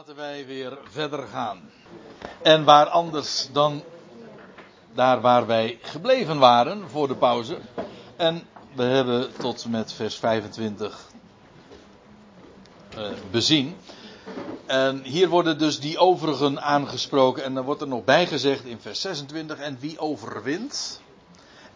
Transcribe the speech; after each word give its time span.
Laten 0.00 0.16
wij 0.16 0.46
weer 0.46 0.78
verder 0.90 1.26
gaan. 1.26 1.70
En 2.42 2.64
waar 2.64 2.86
anders 2.86 3.48
dan 3.52 3.82
daar 4.94 5.20
waar 5.20 5.46
wij 5.46 5.78
gebleven 5.82 6.38
waren 6.38 6.88
voor 6.88 7.08
de 7.08 7.14
pauze. 7.14 7.58
En 8.16 8.42
we 8.74 8.82
hebben 8.82 9.32
tot 9.38 9.66
met 9.68 9.92
vers 9.92 10.16
25 10.16 11.08
uh, 12.98 13.08
bezien. 13.30 13.76
En 14.66 15.02
hier 15.02 15.28
worden 15.28 15.58
dus 15.58 15.80
die 15.80 15.98
overigen 15.98 16.62
aangesproken. 16.62 17.44
En 17.44 17.54
dan 17.54 17.64
wordt 17.64 17.80
er 17.80 17.88
nog 17.88 18.04
bijgezegd 18.04 18.64
in 18.64 18.80
vers 18.80 19.00
26. 19.00 19.58
En 19.58 19.78
wie 19.80 19.98
overwint. 19.98 21.00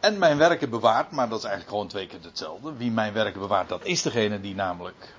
En 0.01 0.19
mijn 0.19 0.39
werken 0.39 0.71
bewaart. 0.71 1.11
Maar 1.11 1.29
dat 1.29 1.39
is 1.39 1.45
eigenlijk 1.45 1.75
gewoon 1.75 1.89
twee 1.89 2.07
keer 2.07 2.23
hetzelfde. 2.23 2.77
Wie 2.77 2.91
mijn 2.91 3.13
werken 3.13 3.41
bewaart, 3.41 3.69
dat 3.69 3.85
is 3.85 4.03
degene 4.03 4.41
die 4.41 4.55
namelijk 4.55 5.15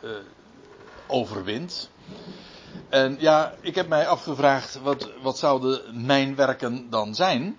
uh, 0.00 0.10
overwint. 1.06 1.90
En 2.88 3.16
ja, 3.18 3.54
ik 3.60 3.74
heb 3.74 3.88
mij 3.88 4.08
afgevraagd, 4.08 4.80
wat, 4.82 5.10
wat 5.22 5.38
zouden 5.38 6.04
mijn 6.06 6.34
werken 6.34 6.90
dan 6.90 7.14
zijn? 7.14 7.58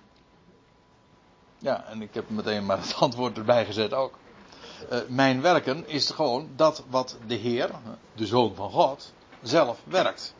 Ja, 1.58 1.84
en 1.84 2.02
ik 2.02 2.14
heb 2.14 2.30
meteen 2.30 2.66
maar 2.66 2.78
het 2.78 2.94
antwoord 3.06 3.36
erbij 3.36 3.64
gezet 3.64 3.92
ook. 3.92 4.18
Uh, 4.92 4.98
mijn 5.08 5.40
werken 5.40 5.88
is 5.88 6.10
gewoon 6.10 6.48
dat 6.56 6.84
wat 6.88 7.16
de 7.26 7.34
Heer, 7.34 7.70
de 8.14 8.26
Zoon 8.26 8.54
van 8.54 8.70
God, 8.70 9.12
zelf 9.42 9.78
werkt. 9.84 10.34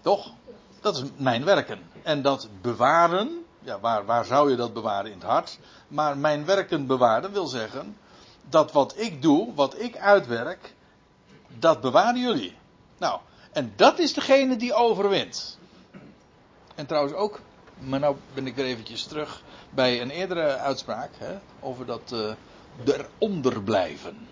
Toch? 0.00 0.32
Dat 0.80 0.96
is 0.96 1.02
mijn 1.16 1.44
werken. 1.44 1.90
En 2.02 2.22
dat 2.22 2.48
bewaren, 2.60 3.44
ja, 3.62 3.80
waar, 3.80 4.04
waar 4.04 4.24
zou 4.24 4.50
je 4.50 4.56
dat 4.56 4.72
bewaren? 4.72 5.10
In 5.10 5.18
het 5.18 5.26
hart. 5.26 5.58
Maar 5.88 6.18
mijn 6.18 6.44
werken 6.44 6.86
bewaren 6.86 7.32
wil 7.32 7.46
zeggen 7.46 7.96
dat 8.48 8.72
wat 8.72 8.94
ik 8.96 9.22
doe, 9.22 9.54
wat 9.54 9.80
ik 9.80 9.96
uitwerk, 9.96 10.74
dat 11.58 11.80
bewaren 11.80 12.20
jullie. 12.20 12.58
Nou, 13.00 13.20
en 13.52 13.72
dat 13.76 13.98
is 13.98 14.14
degene 14.14 14.56
die 14.56 14.74
overwint. 14.74 15.58
En 16.74 16.86
trouwens 16.86 17.14
ook, 17.14 17.40
maar 17.78 18.00
nou 18.00 18.16
ben 18.34 18.46
ik 18.46 18.54
weer 18.54 18.64
eventjes 18.64 19.04
terug 19.04 19.42
bij 19.70 20.00
een 20.00 20.10
eerdere 20.10 20.56
uitspraak 20.56 21.10
hè, 21.18 21.38
over 21.60 21.86
dat 21.86 22.12
uh, 22.14 22.32
eronder 22.84 23.62
blijven. 23.62 24.28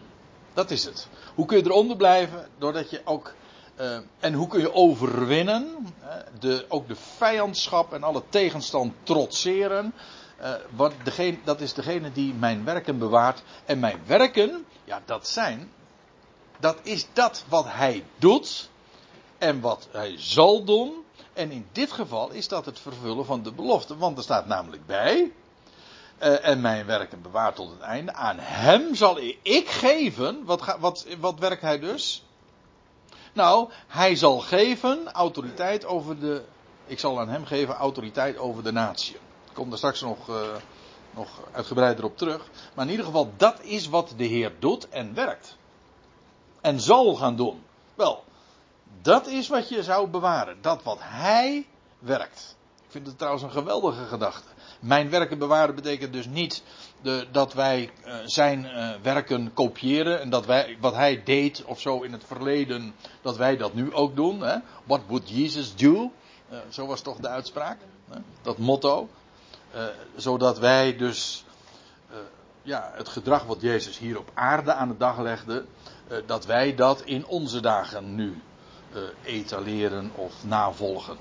Dat 0.54 0.70
is 0.70 0.84
het. 0.84 1.08
Hoe 1.34 1.46
kun 1.46 1.56
je 1.56 1.64
eronder 1.64 1.96
blijven? 1.96 2.48
Doordat 2.58 2.90
je 2.90 3.00
ook. 3.04 3.34
Uh, 3.80 3.98
en 4.18 4.34
hoe 4.34 4.48
kun 4.48 4.60
je 4.60 4.74
overwinnen? 4.74 5.94
De, 6.38 6.64
ook 6.68 6.88
de 6.88 6.96
vijandschap 6.96 7.92
en 7.92 8.02
alle 8.02 8.22
tegenstand 8.28 8.94
trotseren. 9.02 9.92
Uh, 10.40 10.52
wat 10.76 10.92
degene, 11.02 11.38
dat 11.44 11.60
is 11.60 11.74
degene 11.74 12.12
die 12.12 12.34
mijn 12.34 12.64
werken 12.64 12.98
bewaart. 12.98 13.42
En 13.64 13.78
mijn 13.78 14.00
werken, 14.06 14.64
ja, 14.84 15.02
dat 15.04 15.28
zijn. 15.28 15.70
Dat 16.60 16.78
is 16.82 17.06
dat 17.12 17.44
wat 17.48 17.64
hij 17.68 18.04
doet. 18.16 18.68
En 19.38 19.60
wat 19.60 19.88
hij 19.90 20.14
zal 20.18 20.64
doen. 20.64 21.04
En 21.32 21.50
in 21.50 21.68
dit 21.72 21.92
geval 21.92 22.30
is 22.30 22.48
dat 22.48 22.66
het 22.66 22.78
vervullen 22.78 23.24
van 23.24 23.42
de 23.42 23.52
belofte. 23.52 23.96
Want 23.96 24.16
er 24.16 24.22
staat 24.22 24.46
namelijk 24.46 24.86
bij. 24.86 25.32
Uh, 26.22 26.46
en 26.46 26.60
mijn 26.60 26.86
werken 26.86 27.22
bewaart 27.22 27.56
tot 27.56 27.70
het 27.70 27.80
einde. 27.80 28.12
Aan 28.12 28.38
hem 28.38 28.94
zal 28.94 29.18
ik 29.42 29.68
geven. 29.68 30.44
Wat, 30.44 30.62
ga, 30.62 30.78
wat, 30.78 31.06
wat 31.20 31.38
werkt 31.38 31.62
hij 31.62 31.78
dus? 31.78 32.22
Nou, 33.32 33.70
hij 33.86 34.16
zal 34.16 34.38
geven 34.38 35.12
autoriteit 35.12 35.84
over 35.84 36.20
de. 36.20 36.42
Ik 36.86 36.98
zal 36.98 37.20
aan 37.20 37.28
hem 37.28 37.44
geven 37.44 37.74
autoriteit 37.74 38.38
over 38.38 38.62
de 38.62 38.72
natie. 38.72 39.14
Ik 39.14 39.54
kom 39.54 39.68
daar 39.68 39.78
straks 39.78 40.00
nog, 40.00 40.28
uh, 40.28 40.36
nog 41.10 41.28
uitgebreider 41.52 42.04
op 42.04 42.16
terug. 42.16 42.48
Maar 42.74 42.84
in 42.84 42.90
ieder 42.90 43.06
geval, 43.06 43.32
dat 43.36 43.62
is 43.62 43.88
wat 43.88 44.14
de 44.16 44.24
Heer 44.24 44.52
doet 44.58 44.88
en 44.88 45.14
werkt. 45.14 45.56
En 46.60 46.80
zal 46.80 47.14
gaan 47.14 47.36
doen. 47.36 47.62
Wel, 47.94 48.24
dat 49.02 49.26
is 49.26 49.48
wat 49.48 49.68
je 49.68 49.82
zou 49.82 50.08
bewaren. 50.08 50.58
Dat 50.60 50.82
wat 50.82 50.98
hij 51.00 51.66
werkt. 51.98 52.56
Ik 52.84 52.90
vind 52.90 53.06
het 53.06 53.16
trouwens 53.18 53.44
een 53.44 53.50
geweldige 53.50 54.04
gedachte. 54.04 54.48
Mijn 54.80 55.10
werken 55.10 55.38
bewaren 55.38 55.74
betekent 55.74 56.12
dus 56.12 56.26
niet 56.26 56.62
de, 57.02 57.26
dat 57.32 57.52
wij 57.52 57.90
uh, 58.06 58.14
zijn 58.24 58.64
uh, 58.64 58.90
werken 59.02 59.52
kopiëren. 59.54 60.20
En 60.20 60.30
dat 60.30 60.46
wij 60.46 60.76
wat 60.80 60.94
hij 60.94 61.22
deed 61.22 61.64
of 61.64 61.80
zo 61.80 62.02
in 62.02 62.12
het 62.12 62.24
verleden, 62.24 62.94
dat 63.22 63.36
wij 63.36 63.56
dat 63.56 63.74
nu 63.74 63.94
ook 63.94 64.16
doen. 64.16 64.40
Hè? 64.40 64.56
What 64.84 65.00
would 65.06 65.28
Jesus 65.30 65.76
do? 65.76 66.12
Uh, 66.50 66.58
zo 66.68 66.86
was 66.86 67.00
toch 67.00 67.16
de 67.16 67.28
uitspraak. 67.28 67.78
Hè? 68.10 68.18
Dat 68.42 68.58
motto. 68.58 69.08
zodat 70.16 70.58
wij 70.58 70.96
dus 70.96 71.44
ja, 72.68 72.90
het 72.94 73.08
gedrag 73.08 73.44
wat 73.44 73.60
Jezus 73.60 73.98
hier 73.98 74.18
op 74.18 74.30
aarde 74.34 74.72
aan 74.72 74.88
de 74.88 74.96
dag 74.96 75.18
legde, 75.18 75.64
dat 76.26 76.46
wij 76.46 76.74
dat 76.74 77.02
in 77.02 77.26
onze 77.26 77.60
dagen 77.60 78.14
nu 78.14 78.42
uh, 78.94 79.02
etaleren 79.22 80.10
of 80.14 80.32
navolgen. 80.44 81.16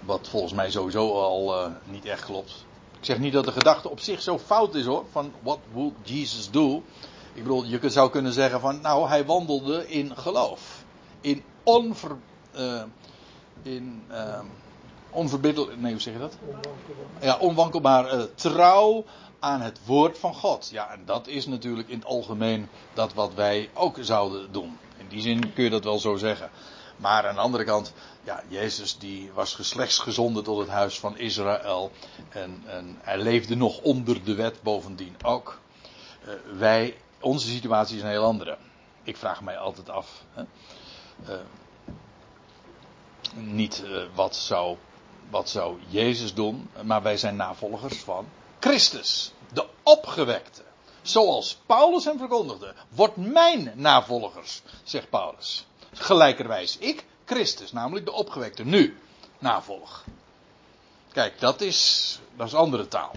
Wat 0.00 0.28
volgens 0.28 0.52
mij 0.52 0.70
sowieso 0.70 1.12
al 1.12 1.64
uh, 1.64 1.72
niet 1.84 2.04
echt 2.04 2.24
klopt. 2.24 2.64
Ik 2.98 3.04
zeg 3.04 3.18
niet 3.18 3.32
dat 3.32 3.44
de 3.44 3.52
gedachte 3.52 3.88
op 3.88 4.00
zich 4.00 4.22
zo 4.22 4.38
fout 4.38 4.74
is 4.74 4.84
hoor, 4.84 5.04
van 5.10 5.32
what 5.42 5.58
would 5.72 5.94
Jesus 6.02 6.50
do? 6.50 6.82
Ik 7.32 7.42
bedoel, 7.42 7.64
je 7.64 7.90
zou 7.90 8.10
kunnen 8.10 8.32
zeggen 8.32 8.60
van, 8.60 8.80
nou, 8.80 9.08
hij 9.08 9.24
wandelde 9.24 9.88
in 9.88 10.16
geloof. 10.16 10.84
In 11.20 11.42
onver... 11.62 12.16
Uh, 12.56 12.82
in 13.62 14.02
onverbiddelijk... 15.10 15.80
Nee, 15.80 15.92
hoe 15.92 16.00
zeg 16.00 16.12
je 16.14 16.20
dat? 16.20 16.36
Onwankelbaar. 16.40 17.24
Ja, 17.24 17.38
onwankelbaar 17.38 18.34
trouw 18.34 19.04
aan 19.40 19.60
het 19.60 19.80
woord 19.84 20.18
van 20.18 20.34
God. 20.34 20.68
Ja, 20.72 20.90
en 20.90 21.04
dat 21.04 21.26
is 21.26 21.46
natuurlijk 21.46 21.88
in 21.88 21.98
het 21.98 22.06
algemeen 22.06 22.68
dat 22.92 23.14
wat 23.14 23.34
wij 23.34 23.70
ook 23.74 23.96
zouden 24.00 24.52
doen. 24.52 24.78
In 24.96 25.08
die 25.08 25.20
zin 25.20 25.52
kun 25.52 25.64
je 25.64 25.70
dat 25.70 25.84
wel 25.84 25.98
zo 25.98 26.16
zeggen. 26.16 26.50
Maar 26.96 27.28
aan 27.28 27.34
de 27.34 27.40
andere 27.40 27.64
kant, 27.64 27.92
ja, 28.24 28.42
Jezus 28.48 28.98
die 28.98 29.30
was 29.32 29.54
geslechtsgezonden 29.54 30.44
tot 30.44 30.58
het 30.58 30.68
huis 30.68 30.98
van 30.98 31.18
Israël. 31.18 31.90
En, 32.28 32.62
en 32.66 32.98
hij 33.00 33.18
leefde 33.18 33.56
nog 33.56 33.80
onder 33.80 34.24
de 34.24 34.34
wet 34.34 34.62
bovendien 34.62 35.16
ook. 35.22 35.58
Uh, 36.24 36.34
wij, 36.58 36.96
onze 37.20 37.48
situatie 37.48 37.96
is 37.96 38.02
een 38.02 38.08
heel 38.08 38.24
andere. 38.24 38.56
Ik 39.02 39.16
vraag 39.16 39.42
mij 39.42 39.58
altijd 39.58 39.90
af. 39.90 40.24
Hè? 40.32 40.42
Uh, 41.28 41.40
niet 43.34 43.82
uh, 43.84 44.02
wat, 44.14 44.36
zou, 44.36 44.76
wat 45.30 45.48
zou 45.48 45.78
Jezus 45.88 46.34
doen, 46.34 46.70
maar 46.82 47.02
wij 47.02 47.16
zijn 47.16 47.36
navolgers 47.36 47.98
van 47.98 48.26
Christus, 48.60 49.32
de 49.52 49.66
opgewekte. 49.82 50.62
Zoals 51.02 51.58
Paulus 51.66 52.04
hem 52.04 52.18
verkondigde. 52.18 52.74
Wordt 52.88 53.16
mijn 53.16 53.72
navolgers, 53.74 54.62
zegt 54.82 55.10
Paulus. 55.10 55.66
Gelijkerwijs 55.92 56.78
ik, 56.78 57.04
Christus, 57.24 57.72
namelijk 57.72 58.06
de 58.06 58.12
opgewekte, 58.12 58.64
nu 58.64 58.98
navolg. 59.38 60.04
Kijk, 61.12 61.40
dat 61.40 61.60
is, 61.60 62.18
dat 62.36 62.46
is 62.46 62.54
andere 62.54 62.88
taal. 62.88 63.12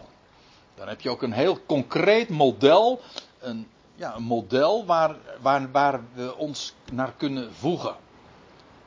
Dan 0.76 0.88
heb 0.88 1.02
je 1.02 1.10
ook 1.10 1.22
een 1.22 1.34
heel 1.34 1.60
concreet 1.66 2.30
model. 2.30 3.02
Een, 3.40 3.68
ja, 3.96 4.16
een 4.16 4.24
model 4.24 4.86
waar, 4.86 5.16
waar, 5.42 5.72
waar 5.72 6.02
we 6.14 6.36
ons 6.36 6.74
naar 6.92 7.14
kunnen 7.18 7.54
voegen. 7.54 7.96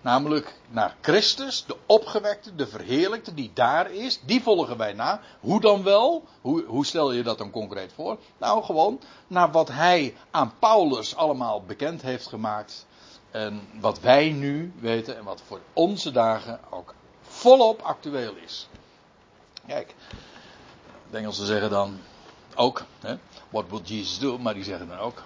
Namelijk 0.06 0.55
naar 0.69 0.97
Christus, 1.00 1.65
de 1.67 1.77
opgewekte, 1.87 2.55
de 2.55 2.67
verheerlijkte 2.67 3.34
die 3.34 3.50
daar 3.55 3.91
is. 3.91 4.21
Die 4.25 4.43
volgen 4.43 4.77
wij 4.77 4.93
na. 4.93 5.21
Hoe 5.41 5.61
dan 5.61 5.83
wel? 5.83 6.25
Hoe, 6.41 6.65
hoe 6.65 6.87
stel 6.87 7.12
je 7.12 7.22
dat 7.22 7.39
dan 7.39 7.50
concreet 7.50 7.93
voor? 7.93 8.19
Nou, 8.39 8.65
gewoon 8.65 9.00
naar 9.27 9.50
wat 9.50 9.69
hij 9.69 10.17
aan 10.31 10.53
Paulus 10.59 11.17
allemaal 11.17 11.62
bekend 11.62 12.03
heeft 12.03 12.27
gemaakt. 12.27 12.87
En 13.31 13.69
wat 13.81 14.00
wij 14.00 14.31
nu 14.31 14.72
weten 14.78 15.17
en 15.17 15.25
wat 15.25 15.43
voor 15.47 15.61
onze 15.72 16.11
dagen 16.11 16.61
ook 16.71 16.94
volop 17.23 17.81
actueel 17.81 18.34
is. 18.44 18.69
Kijk, 19.67 19.94
de 21.11 21.17
Engelsen 21.17 21.47
zeggen 21.47 21.71
dan 21.71 21.99
ook, 22.55 22.84
hè, 23.00 23.17
what 23.50 23.69
would 23.69 23.88
Jesus 23.88 24.19
do? 24.19 24.38
Maar 24.38 24.55
die 24.55 24.65
zeggen 24.65 24.88
dan 24.88 24.99
ook, 24.99 25.23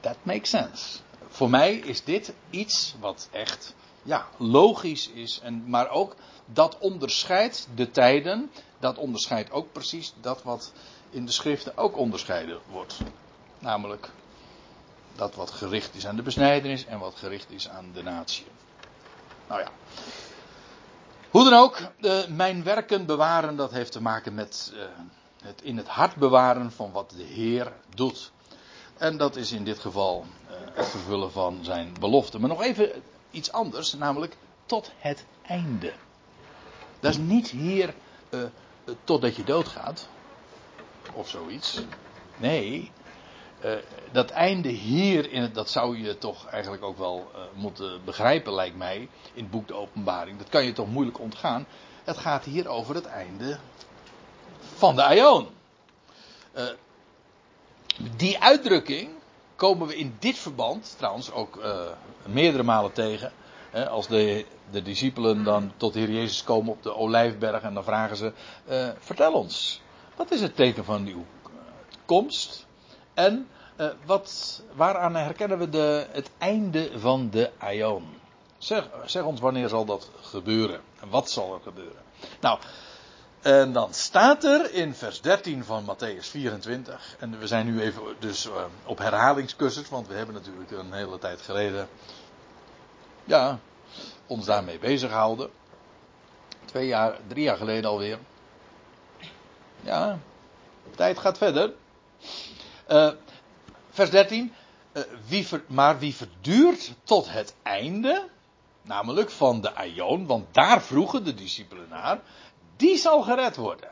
that 0.00 0.16
makes 0.22 0.50
sense. 0.50 0.98
Voor 1.28 1.50
mij 1.50 1.74
is 1.74 2.04
dit 2.04 2.34
iets 2.50 2.94
wat 3.00 3.28
echt 3.30 3.74
ja, 4.06 4.26
logisch 4.36 5.10
is. 5.10 5.40
En, 5.42 5.68
maar 5.68 5.88
ook 5.90 6.14
dat 6.46 6.78
onderscheidt 6.78 7.68
de 7.74 7.90
tijden. 7.90 8.50
Dat 8.78 8.98
onderscheidt 8.98 9.50
ook 9.50 9.72
precies 9.72 10.12
dat 10.20 10.42
wat 10.42 10.72
in 11.10 11.26
de 11.26 11.32
schriften 11.32 11.76
ook 11.76 11.96
onderscheiden 11.96 12.58
wordt. 12.70 12.98
Namelijk 13.58 14.10
dat 15.14 15.34
wat 15.34 15.50
gericht 15.50 15.94
is 15.94 16.06
aan 16.06 16.16
de 16.16 16.22
besnijdenis 16.22 16.86
en 16.86 16.98
wat 16.98 17.14
gericht 17.14 17.50
is 17.50 17.68
aan 17.68 17.90
de 17.92 18.02
natie. 18.02 18.46
Nou 19.48 19.60
ja. 19.60 19.68
Hoe 21.30 21.50
dan 21.50 21.60
ook, 21.60 21.78
uh, 22.00 22.26
mijn 22.26 22.62
werken 22.62 23.06
bewaren, 23.06 23.56
dat 23.56 23.70
heeft 23.70 23.92
te 23.92 24.02
maken 24.02 24.34
met 24.34 24.72
uh, 24.74 24.80
het 25.42 25.62
in 25.62 25.76
het 25.76 25.88
hart 25.88 26.16
bewaren 26.16 26.72
van 26.72 26.92
wat 26.92 27.10
de 27.10 27.22
Heer 27.22 27.72
doet. 27.94 28.32
En 28.96 29.16
dat 29.16 29.36
is 29.36 29.52
in 29.52 29.64
dit 29.64 29.78
geval 29.78 30.24
uh, 30.50 30.56
het 30.72 30.86
vervullen 30.86 31.32
van 31.32 31.58
zijn 31.62 31.94
belofte. 32.00 32.38
Maar 32.38 32.48
nog 32.48 32.62
even 32.62 33.02
iets 33.30 33.52
anders, 33.52 33.92
namelijk 33.92 34.36
tot 34.66 34.92
het 34.96 35.24
einde. 35.42 35.92
Dat 37.00 37.10
is 37.10 37.18
niet 37.18 37.50
hier 37.50 37.94
uh, 38.30 38.44
totdat 39.04 39.36
je 39.36 39.44
doodgaat. 39.44 40.08
Of 41.12 41.28
zoiets. 41.28 41.80
Nee, 42.36 42.90
uh, 43.64 43.72
dat 44.12 44.30
einde 44.30 44.68
hier, 44.68 45.30
in 45.30 45.42
het, 45.42 45.54
dat 45.54 45.70
zou 45.70 45.98
je 45.98 46.18
toch 46.18 46.46
eigenlijk 46.46 46.82
ook 46.82 46.98
wel 46.98 47.30
moeten 47.54 48.04
begrijpen, 48.04 48.52
lijkt 48.54 48.76
mij, 48.76 49.08
in 49.32 49.42
het 49.42 49.50
boek 49.50 49.68
De 49.68 49.74
Openbaring. 49.74 50.38
Dat 50.38 50.48
kan 50.48 50.64
je 50.64 50.72
toch 50.72 50.88
moeilijk 50.88 51.18
ontgaan. 51.18 51.66
Het 52.04 52.16
gaat 52.16 52.44
hier 52.44 52.68
over 52.68 52.94
het 52.94 53.06
einde 53.06 53.58
van 54.74 54.96
de 54.96 55.02
Aion. 55.02 55.48
Die 58.16 58.40
uitdrukking 58.40 59.15
komen 59.56 59.86
we 59.86 59.96
in 59.96 60.16
dit 60.18 60.38
verband 60.38 60.94
trouwens 60.98 61.32
ook 61.32 61.58
meerdere 62.26 62.62
malen 62.62 62.92
tegen. 62.92 63.32
Hè, 63.70 63.88
als 63.88 64.06
de, 64.06 64.46
de 64.70 64.82
discipelen 64.82 65.44
dan 65.44 65.72
tot 65.76 65.92
de 65.92 65.98
Heer 65.98 66.10
Jezus 66.10 66.44
komen 66.44 66.72
op 66.72 66.82
de 66.82 66.94
Olijfberg 66.94 67.62
en 67.62 67.74
dan 67.74 67.84
vragen 67.84 68.16
ze: 68.16 68.32
Vertel 68.98 69.32
ons, 69.32 69.80
wat 70.16 70.30
is 70.30 70.40
het 70.40 70.56
teken 70.56 70.84
van 70.84 71.06
uw 71.06 71.24
komst? 72.04 72.66
En 73.14 73.48
uh, 73.80 73.86
wat, 74.04 74.62
waaraan 74.74 75.16
herkennen 75.16 75.58
we 75.58 75.68
de, 75.68 76.06
het 76.10 76.30
einde 76.38 76.90
van 76.98 77.30
de 77.30 77.50
Aion? 77.58 78.04
Zeg, 78.58 78.88
zeg 79.04 79.22
ons 79.22 79.40
wanneer 79.40 79.68
zal 79.68 79.84
dat 79.84 80.10
gebeuren? 80.20 80.80
En 81.00 81.08
wat 81.08 81.30
zal 81.30 81.54
er 81.54 81.60
gebeuren? 81.62 82.02
Nou, 82.40 82.58
en 83.46 83.72
dan 83.72 83.94
staat 83.94 84.44
er 84.44 84.72
in 84.72 84.94
vers 84.94 85.20
13 85.20 85.64
van 85.64 85.84
Matthäus 85.84 86.30
24. 86.30 87.16
En 87.18 87.38
we 87.38 87.46
zijn 87.46 87.66
nu 87.66 87.80
even 87.80 88.02
dus 88.18 88.46
uh, 88.46 88.64
op 88.84 88.98
herhalingscursus, 88.98 89.88
want 89.88 90.08
we 90.08 90.14
hebben 90.14 90.34
natuurlijk 90.34 90.70
een 90.70 90.92
hele 90.92 91.18
tijd 91.18 91.40
geleden. 91.40 91.88
Ja, 93.24 93.58
ons 94.26 94.46
daarmee 94.46 94.78
bezig 94.78 95.10
gehouden. 95.10 95.50
Twee 96.64 96.86
jaar, 96.86 97.18
drie 97.26 97.42
jaar 97.42 97.56
geleden 97.56 97.90
alweer. 97.90 98.18
Ja, 99.80 100.18
de 100.90 100.96
tijd 100.96 101.18
gaat 101.18 101.38
verder. 101.38 101.72
Uh, 102.90 103.10
vers 103.90 104.10
13. 104.10 104.52
Uh, 104.92 105.02
wie 105.26 105.46
ver, 105.46 105.62
maar 105.66 105.98
wie 105.98 106.14
verduurt 106.14 106.94
tot 107.04 107.30
het 107.30 107.54
einde, 107.62 108.28
namelijk 108.82 109.30
van 109.30 109.60
de 109.60 109.74
Aion, 109.74 110.26
want 110.26 110.54
daar 110.54 110.82
vroegen 110.82 111.24
de 111.24 111.34
discipelen 111.34 111.88
naar, 111.88 112.20
die 112.76 112.96
zal 112.96 113.22
gered 113.22 113.56
worden. 113.56 113.90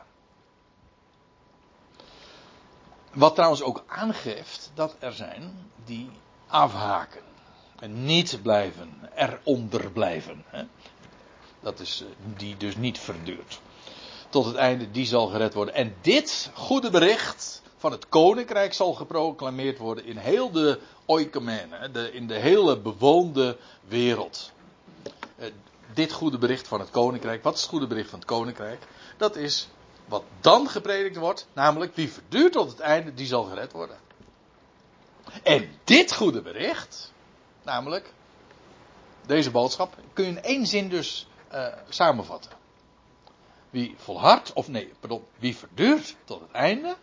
Wat 3.13 3.35
trouwens 3.35 3.61
ook 3.61 3.83
aangeeft 3.87 4.71
dat 4.73 4.95
er 4.99 5.13
zijn 5.13 5.69
die 5.85 6.09
afhaken. 6.47 7.21
En 7.79 8.05
niet 8.05 8.39
blijven, 8.41 9.09
eronder 9.15 9.91
blijven. 9.91 10.43
Hè? 10.47 10.63
Dat 11.59 11.79
is 11.79 12.01
uh, 12.01 12.07
die 12.37 12.57
dus 12.57 12.75
niet 12.75 12.99
verduurt. 12.99 13.59
Tot 14.29 14.45
het 14.45 14.55
einde, 14.55 14.91
die 14.91 15.05
zal 15.05 15.27
gered 15.27 15.53
worden. 15.53 15.73
En 15.73 15.95
dit 16.01 16.51
goede 16.53 16.89
bericht, 16.89 17.61
van 17.77 17.91
het 17.91 18.09
koninkrijk 18.09 18.73
zal 18.73 18.93
geproclameerd 18.93 19.77
worden 19.77 20.05
in 20.05 20.17
heel 20.17 20.51
de 20.51 20.79
oikumene, 21.05 21.91
de, 21.91 22.11
in 22.11 22.27
de 22.27 22.33
hele 22.33 22.79
bewoonde 22.79 23.57
wereld. 23.87 24.51
Dit 25.93 26.11
goede 26.11 26.37
bericht 26.37 26.67
van 26.67 26.79
het 26.79 26.89
koninkrijk, 26.89 27.43
wat 27.43 27.53
is 27.53 27.61
het 27.61 27.69
goede 27.69 27.87
bericht 27.87 28.09
van 28.09 28.19
het 28.19 28.27
koninkrijk? 28.27 28.83
Dat 29.17 29.35
is 29.35 29.67
wat 30.05 30.23
dan 30.39 30.69
gepredikt 30.69 31.15
wordt, 31.15 31.47
namelijk 31.53 31.95
wie 31.95 32.11
verduurt 32.11 32.51
tot 32.51 32.69
het 32.69 32.79
einde, 32.79 33.13
die 33.13 33.27
zal 33.27 33.43
gered 33.43 33.71
worden. 33.71 33.97
En 35.43 35.69
dit 35.83 36.13
goede 36.13 36.41
bericht, 36.41 37.13
namelijk 37.63 38.13
deze 39.25 39.51
boodschap, 39.51 39.95
kun 40.13 40.23
je 40.25 40.29
in 40.29 40.43
één 40.43 40.65
zin 40.65 40.89
dus 40.89 41.27
uh, 41.53 41.67
samenvatten. 41.89 42.51
Wie 43.69 43.95
volhardt, 43.97 44.53
of 44.53 44.67
nee, 44.67 44.93
pardon, 44.99 45.23
wie 45.39 45.55
verduurt 45.55 46.15
tot 46.23 46.41
het 46.41 46.51
einde, 46.51 46.95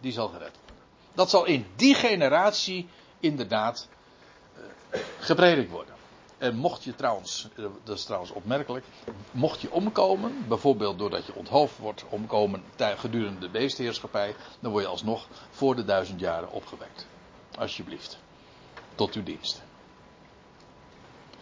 die 0.00 0.12
zal 0.12 0.28
gered 0.28 0.56
worden. 0.64 0.84
Dat 1.14 1.30
zal 1.30 1.44
in 1.44 1.66
die 1.76 1.94
generatie 1.94 2.88
inderdaad 3.20 3.88
uh, 4.56 5.00
gepredikt 5.18 5.70
worden. 5.70 5.94
En 6.42 6.56
mocht 6.56 6.84
je 6.84 6.94
trouwens, 6.94 7.48
eh, 7.56 7.64
dat 7.84 7.96
is 7.96 8.04
trouwens 8.04 8.32
opmerkelijk, 8.32 8.84
mocht 9.30 9.60
je 9.60 9.72
omkomen, 9.72 10.44
bijvoorbeeld 10.48 10.98
doordat 10.98 11.26
je 11.26 11.34
onthoofd 11.34 11.78
wordt, 11.78 12.04
omkomen 12.08 12.62
gedurende 12.76 13.40
de 13.40 13.48
beestheerschappij, 13.48 14.34
dan 14.60 14.70
word 14.70 14.84
je 14.84 14.90
alsnog 14.90 15.28
voor 15.50 15.76
de 15.76 15.84
duizend 15.84 16.20
jaren 16.20 16.50
opgewekt. 16.50 17.06
Alsjeblieft. 17.58 18.18
Tot 18.94 19.14
uw 19.14 19.22
dienst. 19.22 19.62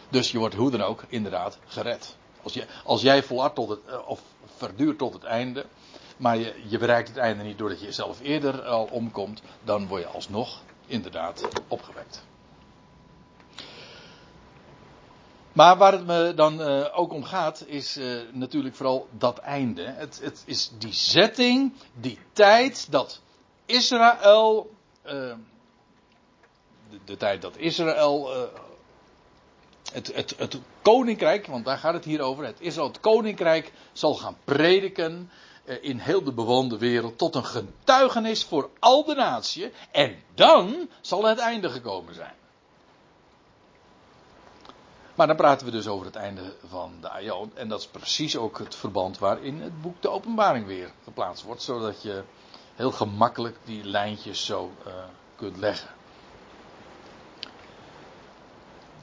Dus 0.08 0.30
je 0.30 0.38
wordt 0.38 0.54
hoe 0.54 0.70
dan 0.70 0.82
ook 0.82 1.04
inderdaad 1.08 1.58
gered. 1.66 2.16
Als, 2.42 2.52
je, 2.52 2.66
als 2.84 3.02
jij 3.02 3.22
volhardt 3.22 3.54
tot 3.54 3.68
het, 3.68 3.84
eh, 3.86 4.08
of 4.08 4.20
verduurt 4.56 4.98
tot 4.98 5.12
het 5.12 5.24
einde, 5.24 5.66
maar 6.16 6.38
je, 6.68 6.78
bereikt 6.78 7.08
het 7.08 7.16
einde 7.16 7.42
niet 7.44 7.58
doordat 7.58 7.80
je 7.80 7.86
jezelf 7.86 8.20
eerder 8.20 8.62
al 8.62 8.84
omkomt, 8.84 9.42
dan 9.64 9.86
word 9.86 10.02
je 10.02 10.08
alsnog 10.08 10.60
inderdaad 10.86 11.48
opgewekt. 11.68 12.28
Maar 15.52 15.76
waar 15.76 15.92
het 15.92 16.06
me 16.06 16.32
dan 16.34 16.60
uh, 16.60 16.86
ook 16.98 17.12
om 17.12 17.24
gaat, 17.24 17.64
is 17.66 17.96
uh, 17.96 18.20
natuurlijk 18.32 18.74
vooral 18.74 19.08
dat 19.18 19.38
einde. 19.38 19.82
Het, 19.82 20.20
het, 20.22 20.42
is 20.46 20.70
die 20.78 20.92
setting, 20.92 21.72
die 21.94 22.18
tijd 22.32 22.90
dat 22.90 23.20
Israël, 23.66 24.70
de, 25.02 25.36
de, 27.04 27.16
tijd 27.16 27.42
dat 27.42 27.56
Israël, 27.56 28.48
het, 29.92 30.14
het, 30.14 30.34
het 30.38 30.58
koninkrijk, 30.82 31.46
want 31.46 31.64
daar 31.64 31.78
gaat 31.78 31.94
het 31.94 32.04
hier 32.04 32.20
over, 32.20 32.44
het 32.44 32.60
Israël, 32.60 32.88
het 32.88 33.00
koninkrijk 33.00 33.72
zal 33.92 34.14
gaan 34.14 34.36
prediken 34.44 35.30
in 35.80 35.98
heel 35.98 36.24
de 36.24 36.32
bewoonde 36.32 36.78
wereld 36.78 37.18
tot 37.18 37.34
een 37.34 37.44
getuigenis 37.44 38.44
voor 38.44 38.70
al 38.78 39.04
de 39.04 39.14
natie. 39.14 39.72
En 39.90 40.22
dan 40.34 40.88
zal 41.00 41.24
het 41.24 41.38
einde 41.38 41.70
gekomen 41.70 42.14
zijn. 42.14 42.34
Maar 45.20 45.28
dan 45.28 45.38
praten 45.38 45.66
we 45.66 45.72
dus 45.72 45.88
over 45.88 46.06
het 46.06 46.16
einde 46.16 46.54
van 46.68 46.92
de 47.00 47.08
Aion. 47.08 47.52
En 47.54 47.68
dat 47.68 47.80
is 47.80 47.86
precies 47.86 48.36
ook 48.36 48.58
het 48.58 48.76
verband 48.76 49.18
waarin 49.18 49.62
het 49.62 49.80
boek 49.80 50.02
de 50.02 50.08
openbaring 50.08 50.66
weer 50.66 50.92
geplaatst 51.04 51.44
wordt. 51.44 51.62
Zodat 51.62 52.02
je 52.02 52.22
heel 52.74 52.90
gemakkelijk 52.90 53.56
die 53.64 53.84
lijntjes 53.84 54.44
zo 54.44 54.72
uh, 54.86 54.92
kunt 55.36 55.56
leggen. 55.56 55.88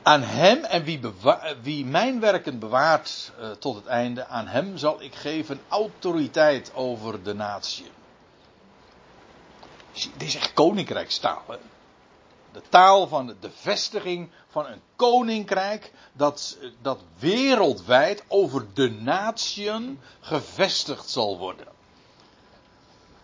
Aan 0.03 0.21
hem 0.21 0.63
en 0.63 0.83
wie, 0.83 0.99
wie 1.61 1.85
mijn 1.85 2.19
werken 2.19 2.59
bewaart 2.59 3.31
uh, 3.39 3.51
tot 3.51 3.75
het 3.75 3.85
einde, 3.85 4.25
aan 4.25 4.47
hem 4.47 4.77
zal 4.77 5.01
ik 5.01 5.15
geven 5.15 5.61
autoriteit 5.67 6.71
over 6.73 7.23
de 7.23 7.33
natie. 7.33 7.91
Dit 9.93 10.27
is 10.27 10.35
echt 10.35 10.53
koninkrijkstaal. 10.53 11.43
Hè? 11.47 11.57
De 12.57 12.69
taal 12.69 13.07
van 13.07 13.35
de 13.39 13.51
vestiging 13.51 14.29
van 14.47 14.65
een 14.65 14.81
koninkrijk 14.95 15.91
dat, 16.13 16.57
dat 16.81 16.99
wereldwijd 17.19 18.23
over 18.27 18.65
de 18.73 18.91
natieën 18.91 19.99
gevestigd 20.19 21.09
zal 21.09 21.37
worden. 21.37 21.67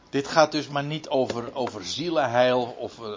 Dit 0.09 0.27
gaat 0.27 0.51
dus 0.51 0.67
maar 0.67 0.83
niet 0.83 1.09
over, 1.09 1.55
over 1.55 1.85
zielenheil 1.85 2.75
of 2.79 2.99
uh, 2.99 3.13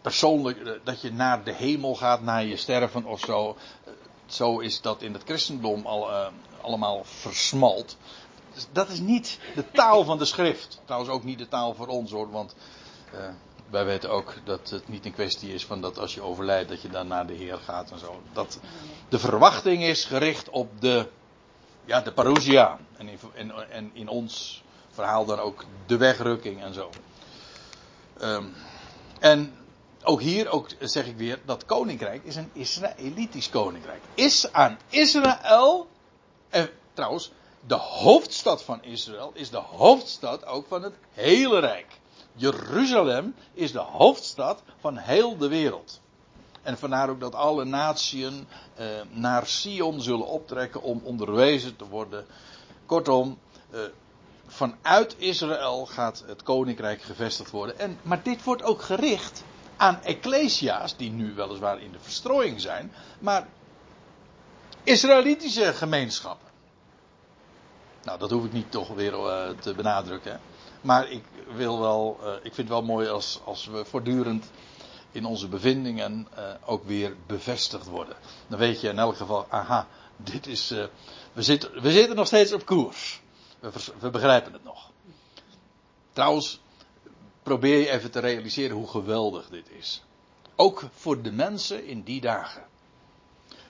persoonlijk 0.00 0.80
dat 0.84 1.00
je 1.00 1.12
naar 1.12 1.44
de 1.44 1.52
hemel 1.52 1.94
gaat, 1.94 2.22
naar 2.22 2.44
je 2.44 2.56
sterven 2.56 3.04
of 3.04 3.20
zo. 3.20 3.56
Zo 4.26 4.58
is 4.58 4.80
dat 4.80 5.02
in 5.02 5.12
het 5.12 5.22
christendom 5.24 5.86
al, 5.86 6.10
allemaal 6.60 7.04
versmalt. 7.04 7.96
Dat 8.72 8.88
is 8.88 8.98
niet 8.98 9.38
de 9.54 9.70
taal 9.70 10.04
van 10.04 10.18
de 10.18 10.24
schrift. 10.24 10.80
Trouwens 10.84 11.12
ook 11.12 11.24
niet 11.24 11.38
de 11.38 11.48
taal 11.48 11.74
voor 11.74 11.86
ons 11.86 12.10
hoor, 12.10 12.30
want 12.30 12.54
wij 13.70 13.84
weten 13.84 14.10
ook 14.10 14.34
dat 14.44 14.70
het 14.70 14.88
niet 14.88 15.04
een 15.04 15.12
kwestie 15.12 15.54
is 15.54 15.66
van 15.66 15.80
dat 15.80 15.98
als 15.98 16.14
je 16.14 16.22
overlijdt 16.22 16.68
dat 16.68 16.82
je 16.82 16.88
dan 16.88 17.06
naar 17.06 17.26
de 17.26 17.34
Heer 17.34 17.56
gaat 17.56 17.90
en 17.90 17.98
zo. 17.98 18.22
Dat 18.32 18.60
de 19.08 19.18
verwachting 19.18 19.82
is 19.82 20.04
gericht 20.04 20.48
op 20.50 20.80
de, 20.80 21.08
ja, 21.84 22.00
de 22.00 22.12
parousia. 22.12 22.78
En 22.96 23.08
in, 23.08 23.18
en, 23.34 23.70
en 23.70 23.90
in 23.92 24.08
ons 24.08 24.62
verhaal 24.90 25.24
dan 25.24 25.38
ook 25.38 25.64
de 25.86 25.96
wegrukking 25.96 26.62
en 26.62 26.74
zo. 26.74 26.90
Um, 28.22 28.54
en 29.18 29.56
ook 30.02 30.20
hier 30.20 30.50
ook 30.50 30.68
zeg 30.80 31.06
ik 31.06 31.16
weer, 31.16 31.40
dat 31.44 31.64
koninkrijk 31.64 32.24
is 32.24 32.36
een 32.36 32.50
Israëlitisch 32.52 33.50
koninkrijk. 33.50 34.02
Is 34.14 34.52
aan 34.52 34.78
Israël, 34.88 35.88
en 36.48 36.70
trouwens, 36.92 37.32
de 37.66 37.74
hoofdstad 37.74 38.62
van 38.62 38.82
Israël 38.82 39.30
is 39.34 39.50
de 39.50 39.56
hoofdstad 39.56 40.44
ook 40.44 40.66
van 40.68 40.82
het 40.82 40.94
hele 41.12 41.58
rijk. 41.58 41.86
Jeruzalem 42.38 43.34
is 43.52 43.72
de 43.72 43.78
hoofdstad 43.78 44.62
van 44.80 44.96
heel 44.96 45.36
de 45.36 45.48
wereld. 45.48 46.00
En 46.62 46.78
vandaar 46.78 47.08
ook 47.08 47.20
dat 47.20 47.34
alle 47.34 47.64
natieën 47.64 48.46
eh, 48.74 48.86
naar 49.10 49.46
Sion 49.46 50.00
zullen 50.00 50.26
optrekken 50.26 50.82
om 50.82 51.00
onderwezen 51.04 51.76
te 51.76 51.88
worden. 51.88 52.26
Kortom, 52.86 53.38
eh, 53.70 53.80
vanuit 54.46 55.14
Israël 55.18 55.86
gaat 55.86 56.24
het 56.26 56.42
koninkrijk 56.42 57.02
gevestigd 57.02 57.50
worden. 57.50 57.78
En, 57.78 57.98
maar 58.02 58.22
dit 58.22 58.44
wordt 58.44 58.62
ook 58.62 58.82
gericht 58.82 59.42
aan 59.76 60.02
ecclesia's, 60.02 60.96
die 60.96 61.10
nu 61.10 61.34
weliswaar 61.34 61.80
in 61.80 61.92
de 61.92 62.00
verstrooiing 62.00 62.60
zijn, 62.60 62.92
maar 63.18 63.48
Israëlitische 64.82 65.72
gemeenschappen. 65.72 66.48
Nou, 68.02 68.18
dat 68.18 68.30
hoef 68.30 68.44
ik 68.44 68.52
niet 68.52 68.70
toch 68.70 68.88
weer 68.88 69.12
uh, 69.12 69.48
te 69.60 69.74
benadrukken. 69.74 70.40
Maar 70.80 71.10
ik 71.10 71.24
wil 71.54 71.80
wel, 71.80 72.18
uh, 72.22 72.32
ik 72.32 72.40
vind 72.54 72.56
het 72.56 72.68
wel 72.68 72.82
mooi 72.82 73.08
als, 73.08 73.40
als 73.44 73.66
we 73.66 73.84
voortdurend 73.84 74.50
in 75.12 75.24
onze 75.24 75.48
bevindingen 75.48 76.28
uh, 76.38 76.50
ook 76.64 76.84
weer 76.84 77.16
bevestigd 77.26 77.86
worden. 77.86 78.16
Dan 78.46 78.58
weet 78.58 78.80
je 78.80 78.88
in 78.88 78.98
elk 78.98 79.16
geval, 79.16 79.46
aha, 79.48 79.86
dit 80.16 80.46
is, 80.46 80.72
uh, 80.72 80.84
we, 81.32 81.42
zitten, 81.42 81.82
we 81.82 81.90
zitten 81.92 82.16
nog 82.16 82.26
steeds 82.26 82.52
op 82.52 82.66
koers. 82.66 83.20
We, 83.60 83.70
we 83.98 84.10
begrijpen 84.10 84.52
het 84.52 84.64
nog. 84.64 84.90
Trouwens, 86.12 86.60
probeer 87.42 87.78
je 87.78 87.90
even 87.90 88.10
te 88.10 88.18
realiseren 88.20 88.76
hoe 88.76 88.88
geweldig 88.88 89.48
dit 89.48 89.70
is. 89.70 90.02
Ook 90.56 90.84
voor 90.94 91.22
de 91.22 91.32
mensen 91.32 91.86
in 91.86 92.02
die 92.02 92.20
dagen. 92.20 92.66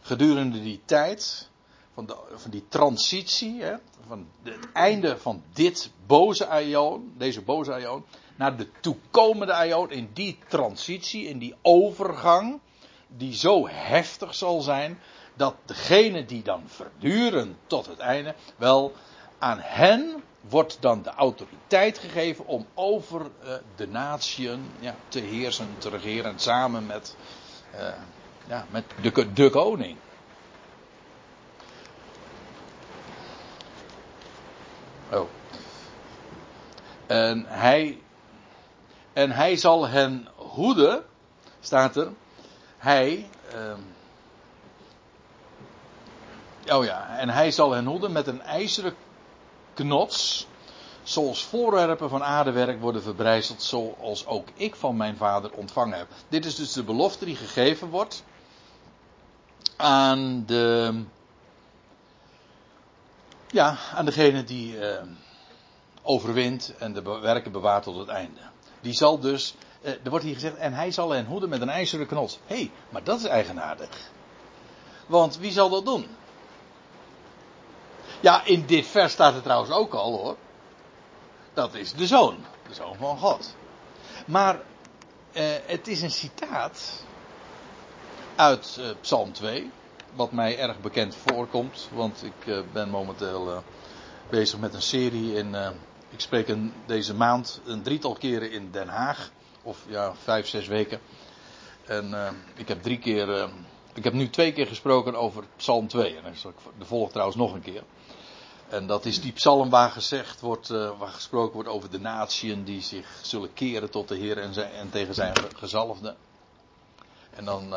Gedurende 0.01 0.63
die 0.63 0.81
tijd 0.85 1.48
van, 1.99 2.07
de, 2.07 2.17
van 2.35 2.51
die 2.51 2.65
transitie, 2.69 3.63
hè, 3.63 3.75
van 4.07 4.29
het 4.43 4.73
einde 4.73 5.19
van 5.19 5.43
dit 5.53 5.91
boze 6.07 6.47
aion, 6.47 7.13
deze 7.17 7.43
boze 7.43 7.73
aion, 7.73 8.05
naar 8.37 8.57
de 8.57 8.69
toekomende 8.81 9.53
aion, 9.53 9.91
in 9.91 10.11
die 10.13 10.39
transitie, 10.49 11.29
in 11.29 11.39
die 11.39 11.55
overgang, 11.63 12.61
die 13.07 13.35
zo 13.35 13.69
heftig 13.69 14.35
zal 14.35 14.61
zijn, 14.61 14.99
dat 15.35 15.55
degene 15.65 16.25
die 16.25 16.43
dan 16.43 16.63
verduren 16.67 17.57
tot 17.67 17.87
het 17.87 17.99
einde, 17.99 18.35
wel 18.57 18.93
aan 19.39 19.59
hen 19.61 20.23
wordt 20.41 20.77
dan 20.81 21.03
de 21.03 21.11
autoriteit 21.11 21.99
gegeven 21.99 22.47
om 22.47 22.67
over 22.75 23.21
uh, 23.21 23.53
de 23.77 23.89
natieën 23.89 24.71
ja, 24.79 24.95
te 25.09 25.21
heersen, 25.21 25.69
te 25.79 25.89
regeren, 25.89 26.39
samen 26.39 26.87
met, 26.87 27.17
uh, 27.75 27.89
ja, 28.49 28.67
met 28.71 28.85
de, 29.03 29.33
de 29.33 29.51
koning. 29.51 29.97
Oh. 35.13 35.29
En 37.07 37.45
hij, 37.47 37.99
en 39.13 39.31
hij 39.31 39.57
zal 39.57 39.89
hen 39.89 40.29
hoeden, 40.37 41.05
staat 41.61 41.97
er. 41.97 42.09
Hij, 42.79 43.29
um, 43.55 43.95
oh 46.77 46.85
ja, 46.85 47.19
en 47.19 47.29
hij 47.29 47.51
zal 47.51 47.71
hen 47.71 47.87
hoeden 47.87 48.13
met 48.13 48.27
een 48.27 48.43
ijzeren 48.43 48.95
knots, 49.75 50.47
zoals 51.03 51.45
voorwerpen 51.45 52.09
van 52.09 52.23
aardewerk 52.23 52.81
worden 52.81 53.03
verbrijzeld, 53.03 53.63
zoals 53.63 54.27
ook 54.27 54.49
ik 54.55 54.75
van 54.75 54.97
mijn 54.97 55.17
vader 55.17 55.53
ontvangen 55.53 55.99
heb. 55.99 56.09
Dit 56.29 56.45
is 56.45 56.55
dus 56.55 56.73
de 56.73 56.83
belofte 56.83 57.25
die 57.25 57.37
gegeven 57.37 57.89
wordt 57.89 58.25
aan 59.77 60.45
de, 60.47 60.95
ja, 63.51 63.77
aan 63.95 64.05
degene 64.05 64.45
die 64.45 64.79
uh, 64.79 65.03
overwint 66.03 66.75
en 66.79 66.93
de 66.93 67.03
werken 67.03 67.53
bewaart 67.53 67.83
tot 67.83 67.99
het 67.99 68.09
einde. 68.09 68.41
Die 68.81 68.93
zal 68.93 69.19
dus, 69.19 69.55
uh, 69.83 69.91
er 69.91 70.11
wordt 70.11 70.25
hier 70.25 70.35
gezegd, 70.35 70.57
en 70.57 70.73
hij 70.73 70.91
zal 70.91 71.11
hen 71.11 71.27
hoeden 71.27 71.49
met 71.49 71.61
een 71.61 71.69
ijzeren 71.69 72.07
knots. 72.07 72.39
Hé, 72.47 72.57
hey, 72.57 72.71
maar 72.89 73.05
dat 73.05 73.19
is 73.19 73.27
eigenaardig. 73.27 74.11
Want 75.07 75.39
wie 75.39 75.53
zal 75.53 75.69
dat 75.69 75.85
doen? 75.85 76.07
Ja, 78.21 78.45
in 78.45 78.67
dit 78.67 78.87
vers 78.87 79.13
staat 79.13 79.35
het 79.35 79.43
trouwens 79.43 79.71
ook 79.71 79.95
al 79.95 80.13
hoor. 80.13 80.37
Dat 81.53 81.75
is 81.75 81.93
de 81.93 82.07
zoon, 82.07 82.37
de 82.69 82.75
zoon 82.75 82.97
van 82.97 83.19
God. 83.19 83.55
Maar 84.27 84.61
eh, 85.33 85.45
het 85.67 85.89
is 85.89 86.03
een 86.03 86.11
citaat 86.11 87.05
uit 88.37 88.77
eh, 88.81 88.91
Psalm 89.01 89.33
2, 89.33 89.71
wat 90.19 90.33
mij 90.33 90.59
erg 90.59 90.81
bekend 90.81 91.17
voorkomt, 91.17 91.89
want 91.93 92.25
ik 92.25 92.47
uh, 92.47 92.61
ben 92.73 92.89
momenteel 92.89 93.51
uh, 93.51 93.59
bezig 94.31 94.59
met 94.59 94.75
een 94.75 94.83
serie 94.83 95.35
in. 95.35 95.55
Uh, 95.55 95.69
ik 96.11 96.21
spreek 96.21 96.49
een, 96.49 96.73
deze 96.87 97.15
maand 97.15 97.61
een 97.65 97.83
drietal 97.83 98.13
keren 98.13 98.51
in 98.51 98.71
Den 98.71 98.89
Haag, 98.89 99.31
of 99.63 99.85
ja, 99.89 100.15
vijf, 100.15 100.49
zes 100.49 100.67
weken. 100.67 101.01
En 101.87 102.35
ik 102.55 102.69
heb 102.69 102.83
drie 102.83 102.99
keer. 102.99 103.49
ik 103.95 104.05
heb 104.05 104.13
nu 104.13 104.31
twee 104.31 104.53
keer 104.53 104.67
gesproken 104.67 105.15
over 105.15 105.45
Psalm 105.57 105.89
2. 105.89 106.17
En 106.17 106.35
de 106.79 106.85
volgende 106.85 107.13
trouwens 107.13 107.39
nog 107.39 107.55
een 107.55 107.63
keer. 107.63 107.83
En 108.69 108.87
dat 108.87 109.05
is 109.05 109.21
die 109.21 109.33
psalm 109.33 109.71
waar 109.71 109.91
gezegd 109.91 110.41
wordt, 110.41 110.69
waar 110.69 111.09
gesproken 111.09 111.55
wordt 111.55 111.69
over 111.69 111.91
de 111.91 112.01
natieën 112.01 112.65
die 112.65 112.81
zich 112.81 113.19
zullen 113.23 113.53
keren 113.53 113.91
tot 113.91 114.09
de 114.09 114.17
Heer 114.17 114.39
en, 114.39 114.55
zijn, 114.55 114.73
en 114.73 114.91
tegen 114.91 115.15
zijn 115.15 115.35
gezalfde. 115.57 116.15
En 117.31 117.45
dan 117.45 117.75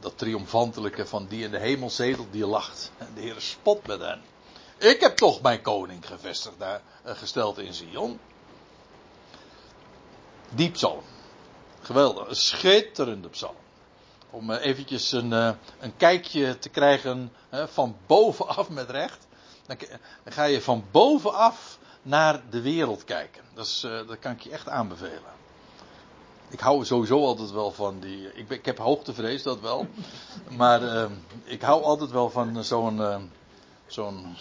dat 0.00 0.18
triomfantelijke 0.18 1.06
van 1.06 1.26
die 1.26 1.44
in 1.44 1.50
de 1.50 1.58
hemel 1.58 1.90
zetelt, 1.90 2.32
die 2.32 2.46
lacht. 2.46 2.90
En 2.98 3.08
de 3.14 3.20
Heer 3.20 3.40
spot 3.40 3.86
met 3.86 4.00
hen. 4.00 4.22
Ik 4.78 5.00
heb 5.00 5.16
toch 5.16 5.40
mijn 5.40 5.62
koning 5.62 6.06
gevestigd 6.06 6.58
daar, 6.58 6.80
uh, 7.06 7.12
gesteld 7.16 7.58
in 7.58 7.74
Zion. 7.74 8.20
Die 10.50 10.70
psalm. 10.70 11.02
Geweldig, 11.80 12.28
een 12.28 12.36
schitterende 12.36 13.28
psalm. 13.28 13.56
Om 14.30 14.50
eventjes 14.52 15.12
een, 15.12 15.32
een 15.32 15.96
kijkje 15.96 16.58
te 16.58 16.68
krijgen 16.68 17.32
van 17.50 17.96
bovenaf 18.06 18.68
met 18.68 18.90
recht. 18.90 19.26
Dan, 19.66 19.76
ga 20.24 20.44
je 20.44 20.62
van 20.62 20.84
bovenaf 20.90 21.78
naar 22.02 22.42
de 22.50 22.60
wereld 22.60 23.04
kijken. 23.04 23.42
Dat, 23.54 23.66
is, 23.66 23.80
dat 23.80 24.18
kan 24.18 24.32
ik 24.32 24.40
je 24.40 24.50
echt 24.50 24.68
aanbevelen. 24.68 25.35
Ik 26.48 26.60
hou 26.60 26.84
sowieso 26.84 27.24
altijd 27.24 27.50
wel 27.50 27.70
van 27.70 28.00
die. 28.00 28.32
Ik, 28.34 28.50
ik 28.50 28.64
heb 28.64 28.78
hoogtevrees, 28.78 29.42
dat 29.42 29.60
wel. 29.60 29.86
Maar 30.56 30.82
uh, 30.82 31.04
ik 31.44 31.62
hou 31.62 31.82
altijd 31.82 32.10
wel 32.10 32.30
van 32.30 32.64
zo'n. 32.64 32.96
Uh, 32.96 33.16
zo'n. 33.86 34.36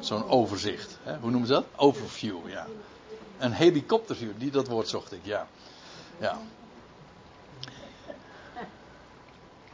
zo'n 0.00 0.28
overzicht. 0.28 0.98
Hè? 1.02 1.18
Hoe 1.18 1.30
noemen 1.30 1.48
ze 1.48 1.54
dat? 1.54 1.66
Overview, 1.76 2.48
ja. 2.48 2.66
Een 3.38 3.52
helikopterview, 3.52 4.30
die, 4.36 4.50
dat 4.50 4.68
woord 4.68 4.88
zocht 4.88 5.12
ik, 5.12 5.20
ja. 5.22 5.46
Ja. 6.18 6.38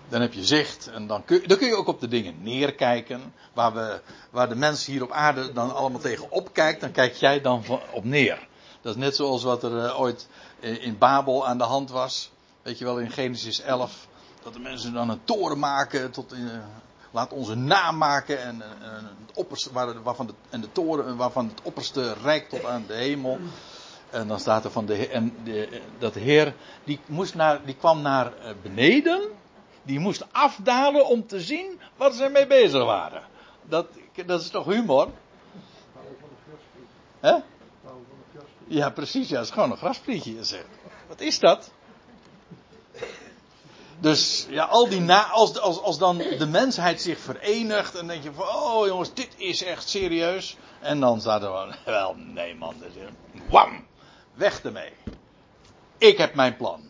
Dan 0.09 0.21
heb 0.21 0.33
je 0.33 0.45
zicht 0.45 0.87
en 0.87 1.07
dan 1.07 1.25
kun, 1.25 1.43
dan 1.47 1.59
kun 1.59 1.67
je 1.67 1.77
ook 1.77 1.87
op 1.87 2.01
de 2.01 2.09
dingen 2.09 2.43
neerkijken. 2.43 3.35
Waar, 3.53 3.75
we, 3.75 4.01
waar 4.31 4.49
de 4.49 4.55
mensen 4.55 4.93
hier 4.93 5.03
op 5.03 5.11
aarde 5.11 5.53
dan 5.53 5.75
allemaal 5.75 6.01
tegen 6.01 6.31
opkijkt, 6.31 6.81
dan 6.81 6.91
kijk 6.91 7.15
jij 7.15 7.41
dan 7.41 7.65
op 7.93 8.05
neer. 8.05 8.48
Dat 8.81 8.95
is 8.95 9.01
net 9.01 9.17
zoals 9.17 9.43
wat 9.43 9.63
er 9.63 9.73
uh, 9.73 10.01
ooit 10.01 10.29
in 10.61 10.99
Babel 10.99 11.47
aan 11.47 11.59
de 11.59 11.65
hand 11.65 11.91
was. 11.91 12.31
Weet 12.63 12.79
je 12.79 12.85
wel, 12.85 12.99
in 12.99 13.11
Genesis 13.11 13.61
11. 13.61 14.07
Dat 14.43 14.53
de 14.53 14.61
mensen 14.61 14.93
dan 14.93 15.09
een 15.09 15.25
toren 15.25 15.59
maken 15.59 16.11
tot 16.11 16.33
uh, 16.33 16.39
laat 17.11 17.33
onze 17.33 17.55
naam 17.55 17.97
maken 17.97 18.43
en, 18.43 18.63
het 19.27 19.37
opperste, 19.37 19.73
waar, 19.73 20.03
waarvan 20.03 20.27
de, 20.27 20.35
en 20.51 20.61
de 20.61 20.73
toren 20.73 21.17
waarvan 21.17 21.49
het 21.49 21.61
opperste 21.63 22.13
rijk 22.23 22.49
tot 22.49 22.65
aan 22.65 22.85
de 22.87 22.95
hemel. 22.95 23.39
En 24.11 24.29
dan 24.29 24.41
staat 24.41 24.65
er 24.65 24.71
van 24.71 24.87
de, 24.87 25.09
en 25.09 25.37
de, 25.45 25.81
dat 25.99 26.15
Heer 26.15 26.55
die, 26.85 27.01
moest 27.07 27.35
naar, 27.35 27.65
die 27.65 27.75
kwam 27.75 28.03
naar 28.03 28.37
eh, 28.37 28.51
beneden 28.63 29.21
die 29.83 29.99
moest 29.99 30.27
afdalen 30.33 31.07
om 31.07 31.27
te 31.27 31.41
zien 31.41 31.81
wat 31.97 32.15
ze 32.15 32.29
mee 32.29 32.47
bezig 32.47 32.85
waren. 32.85 33.23
Dat, 33.63 33.87
dat 34.27 34.41
is 34.41 34.51
toch 34.51 34.65
humor? 34.65 35.09
Hè? 37.21 37.35
Ja, 38.69 38.91
precies. 38.91 39.29
Ja, 39.29 39.37
het 39.37 39.47
is 39.47 39.53
gewoon 39.53 39.71
een 39.71 39.77
grasprietje. 39.77 40.45
Zeg. 40.45 40.65
Wat 41.09 41.21
is 41.21 41.39
dat? 41.39 41.71
Dus 44.01 44.47
ja, 44.51 44.65
al 44.65 44.89
die 44.89 45.01
na, 45.01 45.25
als, 45.25 45.59
als, 45.59 45.81
als 45.81 45.99
dan 45.99 46.19
de 46.19 46.47
mensheid 46.47 47.01
zich 47.01 47.19
verenigt 47.19 47.95
en 47.95 48.07
denk 48.07 48.23
je 48.23 48.33
van, 48.33 48.49
oh 48.49 48.87
jongens, 48.87 49.15
dit 49.15 49.35
is 49.37 49.65
echt 49.65 49.89
serieus. 49.89 50.57
En 50.81 51.01
dan 51.01 51.21
staat 51.21 51.43
er 51.43 51.79
wel 51.85 52.15
nee 52.15 52.55
man, 52.55 52.75
wam, 53.49 53.87
weg 54.35 54.63
ermee. 54.63 54.93
Ik 55.99 56.19
heb 56.19 56.35
mijn 56.35 56.57
plan. 56.57 56.81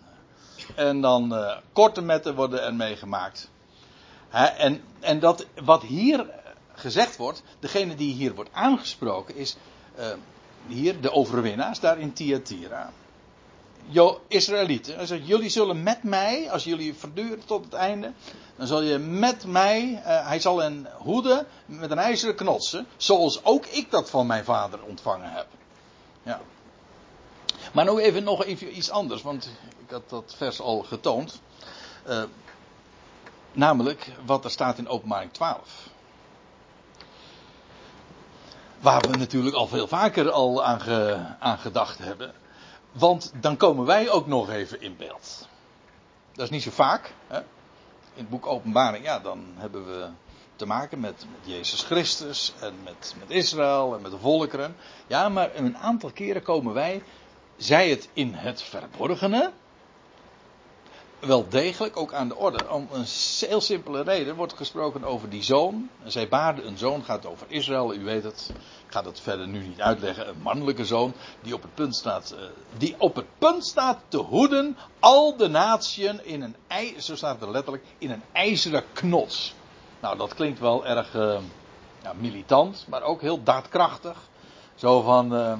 En 0.74 1.00
dan 1.00 1.32
uh, 1.32 1.56
korte 1.72 2.00
metten 2.00 2.34
worden 2.34 2.62
er 2.62 2.74
meegemaakt. 2.74 3.50
en, 4.30 4.82
en 5.00 5.18
dat 5.20 5.46
wat 5.64 5.82
hier 5.82 6.30
gezegd 6.72 7.16
wordt, 7.16 7.42
degene 7.58 7.94
die 7.94 8.14
hier 8.14 8.34
wordt 8.34 8.52
aangesproken 8.52 9.36
is 9.36 9.56
uh, 9.98 10.06
hier 10.66 11.00
de 11.00 11.12
overwinnaars 11.12 11.80
daar 11.80 11.98
in 11.98 12.12
Thyatira. 12.12 12.92
Jo, 13.90 14.20
Israëlieten. 14.28 14.94
Hij 14.96 15.06
zegt, 15.06 15.26
jullie 15.26 15.48
zullen 15.48 15.82
met 15.82 16.02
mij, 16.02 16.50
als 16.50 16.64
jullie 16.64 16.94
verduren 16.94 17.44
tot 17.44 17.64
het 17.64 17.74
einde, 17.74 18.12
dan 18.56 18.66
zal 18.66 18.82
je 18.82 18.98
met 18.98 19.46
mij, 19.46 19.90
uh, 19.92 20.26
hij 20.26 20.40
zal 20.40 20.62
een 20.62 20.86
hoeden 20.98 21.46
met 21.66 21.90
een 21.90 21.98
ijzeren 21.98 22.34
knotsen, 22.34 22.86
zoals 22.96 23.44
ook 23.44 23.66
ik 23.66 23.90
dat 23.90 24.10
van 24.10 24.26
mijn 24.26 24.44
vader 24.44 24.82
ontvangen 24.82 25.32
heb. 25.32 25.46
Ja. 26.22 26.40
Maar 27.72 27.84
nog 27.84 27.98
even 27.98 28.24
nog 28.24 28.44
even 28.44 28.76
iets 28.76 28.90
anders, 28.90 29.22
want 29.22 29.50
ik 29.86 29.90
had 29.90 30.08
dat 30.08 30.34
vers 30.36 30.60
al 30.60 30.82
getoond. 30.82 31.40
Uh, 32.08 32.22
namelijk 33.52 34.10
wat 34.24 34.44
er 34.44 34.50
staat 34.50 34.78
in 34.78 34.88
openbaring 34.88 35.32
12. 35.32 35.88
Waar 38.80 39.00
we 39.00 39.16
natuurlijk 39.16 39.56
al 39.56 39.66
veel 39.66 39.88
vaker 39.88 40.30
al 40.30 40.64
aan, 40.64 40.80
aan 41.38 41.58
gedacht 41.58 41.98
hebben. 41.98 42.32
Want 42.92 43.32
dan 43.40 43.56
komen 43.56 43.84
wij 43.84 44.10
ook 44.10 44.26
nog 44.26 44.50
even 44.50 44.80
in 44.80 44.96
beeld. 44.96 45.48
Dat 46.32 46.44
is 46.44 46.50
niet 46.50 46.62
zo 46.62 46.70
vaak. 46.70 47.14
Hè? 47.26 47.38
In 47.38 48.24
het 48.24 48.28
boek 48.28 48.46
Openbaring, 48.46 49.04
ja, 49.04 49.18
dan 49.18 49.44
hebben 49.54 49.86
we 49.86 50.08
te 50.56 50.66
maken 50.66 51.00
met, 51.00 51.26
met 51.30 51.54
Jezus 51.54 51.82
Christus 51.82 52.52
en 52.60 52.74
met, 52.84 53.14
met 53.18 53.30
Israël 53.30 53.94
en 53.94 54.02
met 54.02 54.10
de 54.10 54.18
volkeren. 54.18 54.76
Ja, 55.06 55.28
maar 55.28 55.50
een 55.54 55.76
aantal 55.78 56.10
keren 56.10 56.42
komen 56.42 56.74
wij, 56.74 57.02
zij 57.56 57.90
het 57.90 58.08
in 58.12 58.34
het 58.34 58.62
verborgene, 58.62 59.52
wel 61.20 61.48
degelijk 61.48 61.96
ook 61.96 62.12
aan 62.12 62.28
de 62.28 62.36
orde. 62.36 62.70
Om 62.70 62.88
een 62.92 63.06
heel 63.48 63.60
simpele 63.60 64.02
reden 64.02 64.34
wordt 64.34 64.52
gesproken 64.52 65.04
over 65.04 65.28
die 65.28 65.42
zoon. 65.42 65.88
Zij 66.04 66.28
baarden 66.28 66.66
een 66.66 66.78
zoon, 66.78 67.04
gaat 67.04 67.26
over 67.26 67.46
Israël, 67.50 67.94
u 67.94 68.04
weet 68.04 68.24
het. 68.24 68.50
Ik 68.86 68.92
ga 68.92 69.02
dat 69.02 69.20
verder 69.20 69.48
nu 69.48 69.66
niet 69.66 69.80
uitleggen. 69.80 70.28
Een 70.28 70.42
mannelijke 70.42 70.84
zoon 70.84 71.12
die 71.40 71.54
op 71.54 71.62
het 71.62 71.74
punt 71.74 71.96
staat, 71.96 72.34
uh, 72.34 72.44
die 72.76 72.94
op 72.98 73.16
het 73.16 73.26
punt 73.38 73.64
staat 73.64 73.98
te 74.08 74.16
hoeden 74.16 74.76
al 74.98 75.36
de 75.36 75.48
natieën 75.48 76.24
in 76.24 76.42
een, 76.42 77.00
zo 77.00 77.16
staat 77.16 77.40
het 77.40 77.48
letterlijk, 77.48 77.84
in 77.98 78.10
een 78.10 78.22
ijzeren 78.32 78.84
knots. 78.92 79.54
Nou, 80.00 80.16
dat 80.16 80.34
klinkt 80.34 80.60
wel 80.60 80.86
erg 80.86 81.14
uh, 81.14 81.38
ja, 82.02 82.12
militant, 82.12 82.84
maar 82.88 83.02
ook 83.02 83.20
heel 83.20 83.42
daadkrachtig. 83.42 84.18
Zo 84.74 85.00
van, 85.00 85.34
uh, 85.34 85.58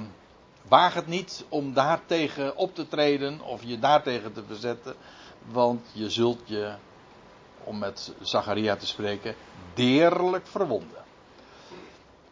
waag 0.67 0.93
het 0.93 1.07
niet 1.07 1.45
om 1.49 1.73
daartegen 1.73 2.55
op 2.55 2.75
te 2.75 2.87
treden 2.87 3.41
of 3.41 3.61
je 3.63 3.79
daartegen 3.79 4.33
te 4.33 4.43
verzetten 4.47 4.95
want 5.45 5.85
je 5.91 6.09
zult 6.09 6.39
je, 6.45 6.73
om 7.63 7.77
met 7.77 8.13
Zacharia 8.21 8.75
te 8.75 8.85
spreken, 8.85 9.35
deerlijk 9.73 10.47
verwonden. 10.47 11.03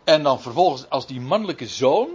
En 0.03 0.23
dan 0.23 0.41
vervolgens, 0.41 0.89
als 0.89 1.07
die 1.07 1.21
mannelijke 1.21 1.67
zoon 1.67 2.09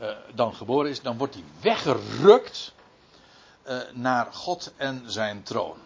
uh, 0.00 0.08
dan 0.34 0.54
geboren 0.54 0.90
is, 0.90 1.02
dan 1.02 1.18
wordt 1.18 1.34
hij 1.34 1.44
weggerukt 1.60 2.72
uh, 3.68 3.76
naar 3.92 4.32
God 4.32 4.72
en 4.76 5.02
zijn 5.06 5.42
troon. 5.42 5.76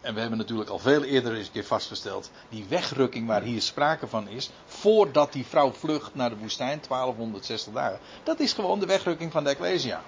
En 0.00 0.14
we 0.14 0.20
hebben 0.20 0.38
natuurlijk 0.38 0.70
al 0.70 0.78
veel 0.78 1.02
eerder 1.02 1.34
eens 1.34 1.46
een 1.46 1.52
keer 1.52 1.64
vastgesteld, 1.64 2.30
die 2.48 2.64
wegrukking 2.68 3.26
waar 3.26 3.42
hier 3.42 3.62
sprake 3.62 4.06
van 4.06 4.28
is, 4.28 4.50
voordat 4.64 5.32
die 5.32 5.46
vrouw 5.46 5.72
vlucht 5.72 6.14
naar 6.14 6.30
de 6.30 6.36
woestijn, 6.36 6.80
1260 6.88 7.72
dagen, 7.72 7.98
dat 8.22 8.40
is 8.40 8.52
gewoon 8.52 8.80
de 8.80 8.86
wegrukking 8.86 9.32
van 9.32 9.44
de 9.44 9.50
Ecclesia. 9.50 10.02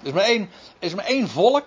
Er 0.00 0.06
is 0.06 0.12
maar 0.12 0.24
één, 0.24 0.50
is 0.78 0.94
maar 0.94 1.04
één 1.04 1.28
volk 1.28 1.66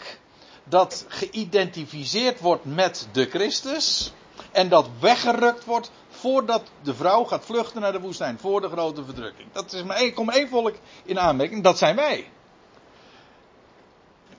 dat 0.63 1.05
geïdentificeerd 1.07 2.39
wordt 2.39 2.65
met 2.65 3.07
de 3.11 3.25
Christus. 3.25 4.13
En 4.51 4.69
dat 4.69 4.89
weggerukt 4.99 5.65
wordt 5.65 5.91
voordat 6.09 6.71
de 6.81 6.93
vrouw 6.93 7.23
gaat 7.23 7.45
vluchten 7.45 7.81
naar 7.81 7.91
de 7.91 7.99
woestijn. 7.99 8.39
Voor 8.39 8.61
de 8.61 8.69
grote 8.69 9.05
verdrukking. 9.05 9.51
Dat 9.51 9.73
is 9.73 9.83
maar 9.83 9.97
één, 9.97 10.13
komt 10.13 10.35
één 10.35 10.49
volk 10.49 10.75
in 11.03 11.19
aanmerking. 11.19 11.63
Dat 11.63 11.77
zijn 11.77 11.95
wij. 11.95 12.29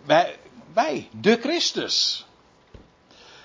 Wij, 0.04 0.36
wij 0.72 1.08
de 1.20 1.38
Christus. 1.40 2.26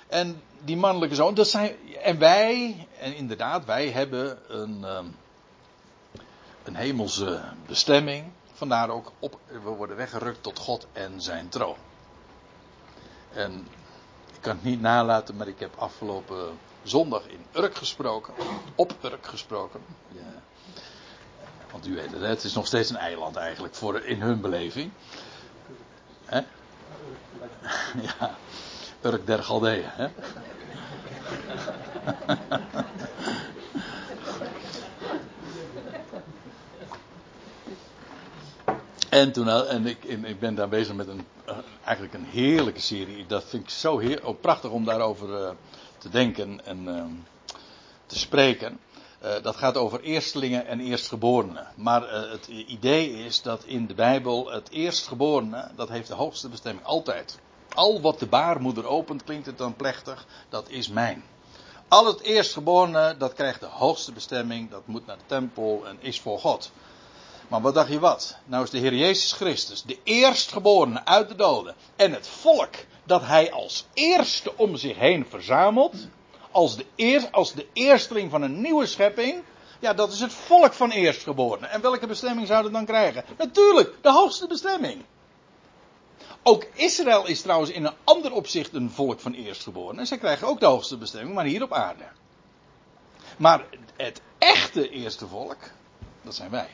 En 0.08 0.42
die 0.64 0.76
mannelijke 0.76 1.14
zoon, 1.14 1.34
dat 1.34 1.48
zijn, 1.48 1.76
en 2.02 2.18
wij, 2.18 2.86
en 2.98 3.16
inderdaad, 3.16 3.64
wij 3.64 3.88
hebben 3.88 4.38
een, 4.48 4.84
ehm, 4.84 5.06
een 6.64 6.76
hemelse 6.76 7.42
bestemming. 7.66 8.24
Vandaar 8.58 8.90
ook 8.90 9.12
op, 9.18 9.38
we 9.46 9.58
worden 9.68 9.96
weggerukt 9.96 10.42
tot 10.42 10.58
God 10.58 10.86
en 10.92 11.20
zijn 11.20 11.48
troon. 11.48 11.76
En 13.32 13.68
ik 14.34 14.40
kan 14.40 14.54
het 14.54 14.64
niet 14.64 14.80
nalaten, 14.80 15.36
maar 15.36 15.48
ik 15.48 15.60
heb 15.60 15.76
afgelopen 15.76 16.58
zondag 16.82 17.26
in 17.26 17.44
Urk 17.52 17.74
gesproken. 17.74 18.34
Op 18.74 18.94
Urk 19.02 19.26
gesproken. 19.26 19.80
Ja. 20.08 20.42
Want 21.70 21.86
u 21.86 21.94
weet 21.94 22.12
het, 22.12 22.20
het 22.20 22.44
is 22.44 22.54
nog 22.54 22.66
steeds 22.66 22.90
een 22.90 22.96
eiland 22.96 23.36
eigenlijk 23.36 23.74
voor, 23.74 24.00
in 24.00 24.20
hun 24.20 24.40
beleving. 24.40 24.92
Hè? 26.24 26.40
Ja, 28.00 28.36
Urk 29.02 29.26
der 29.26 29.42
Galdeeën. 29.42 29.84
Hè? 29.86 30.08
En, 39.18 39.32
toen, 39.32 39.48
en 39.48 39.86
ik, 39.86 40.04
ik 40.04 40.40
ben 40.40 40.54
daar 40.54 40.68
bezig 40.68 40.94
met 40.94 41.08
een, 41.08 41.26
uh, 41.48 41.56
eigenlijk 41.84 42.14
een 42.14 42.24
heerlijke 42.24 42.80
serie. 42.80 43.26
Dat 43.26 43.44
vind 43.44 43.62
ik 43.62 43.70
zo 43.70 43.98
heer, 43.98 44.26
oh, 44.26 44.40
prachtig 44.40 44.70
om 44.70 44.84
daarover 44.84 45.28
uh, 45.28 45.50
te 45.98 46.08
denken 46.08 46.64
en 46.64 46.88
uh, 46.88 47.04
te 48.06 48.18
spreken. 48.18 48.78
dat 49.42 49.56
gaat 49.56 49.76
over 49.76 50.00
eerstelingen 50.00 50.66
en 50.66 50.80
eerstgeborenen. 50.80 51.66
Maar 51.74 52.30
het 52.30 52.46
idee 52.46 53.24
is 53.24 53.42
dat 53.42 53.64
in 53.64 53.86
de 53.86 53.94
Bijbel 53.94 54.50
het 54.50 54.70
eerstgeborene, 54.70 55.70
dat 55.76 55.88
heeft 55.88 56.08
de 56.08 56.14
hoogste 56.14 56.48
bestemming 56.48 56.86
altijd. 56.86 57.38
Al 57.74 58.00
wat 58.00 58.18
de 58.18 58.26
baarmoeder 58.26 58.86
opent, 58.86 59.24
klinkt 59.24 59.46
het 59.46 59.58
dan 59.58 59.76
plechtig, 59.76 60.26
dat 60.48 60.68
is 60.68 60.88
mijn. 60.88 61.22
Al 61.88 62.06
het 62.06 62.20
eerstgeborene, 62.20 63.14
dat 63.18 63.32
krijgt 63.32 63.60
de 63.60 63.66
hoogste 63.66 64.12
bestemming, 64.12 64.70
dat 64.70 64.86
moet 64.86 65.06
naar 65.06 65.16
de 65.16 65.26
tempel 65.26 65.82
en 65.86 65.96
is 66.00 66.20
voor 66.20 66.38
God. 66.38 66.70
Maar 67.48 67.60
wat 67.60 67.74
dacht 67.74 67.90
je 67.90 67.98
wat? 67.98 68.36
Nou 68.44 68.64
is 68.64 68.70
de 68.70 68.78
Heer 68.78 68.94
Jezus 68.94 69.32
Christus 69.32 69.82
de 69.82 69.98
eerstgeborene 70.02 71.04
uit 71.04 71.28
de 71.28 71.34
doden. 71.34 71.74
En 71.96 72.12
het 72.12 72.28
volk 72.28 72.74
dat 73.04 73.22
hij 73.22 73.52
als 73.52 73.86
eerste 73.94 74.56
om 74.56 74.76
zich 74.76 74.98
heen 74.98 75.26
verzamelt. 75.28 75.94
Als 76.50 76.76
de, 76.76 76.86
eer, 76.96 77.28
als 77.30 77.52
de 77.52 77.66
eersteling 77.72 78.30
van 78.30 78.42
een 78.42 78.60
nieuwe 78.60 78.86
schepping. 78.86 79.42
Ja, 79.80 79.94
dat 79.94 80.12
is 80.12 80.20
het 80.20 80.32
volk 80.32 80.72
van 80.72 80.90
eerstgeborenen. 80.90 81.70
En 81.70 81.80
welke 81.80 82.06
bestemming 82.06 82.46
zou 82.46 82.64
het 82.64 82.72
dan 82.72 82.84
krijgen? 82.84 83.24
Natuurlijk, 83.38 83.94
de 84.00 84.12
hoogste 84.12 84.46
bestemming. 84.46 85.04
Ook 86.42 86.66
Israël 86.74 87.26
is 87.26 87.42
trouwens 87.42 87.70
in 87.70 87.84
een 87.84 87.94
ander 88.04 88.32
opzicht 88.32 88.74
een 88.74 88.90
volk 88.90 89.20
van 89.20 89.32
eerstgeborenen. 89.32 90.00
En 90.00 90.06
zij 90.06 90.18
krijgen 90.18 90.46
ook 90.46 90.60
de 90.60 90.66
hoogste 90.66 90.96
bestemming, 90.96 91.34
maar 91.34 91.44
hier 91.44 91.62
op 91.62 91.72
aarde. 91.72 92.04
Maar 93.36 93.64
het 93.96 94.20
echte 94.38 94.88
eerste 94.88 95.26
volk, 95.26 95.58
dat 96.22 96.34
zijn 96.34 96.50
wij. 96.50 96.68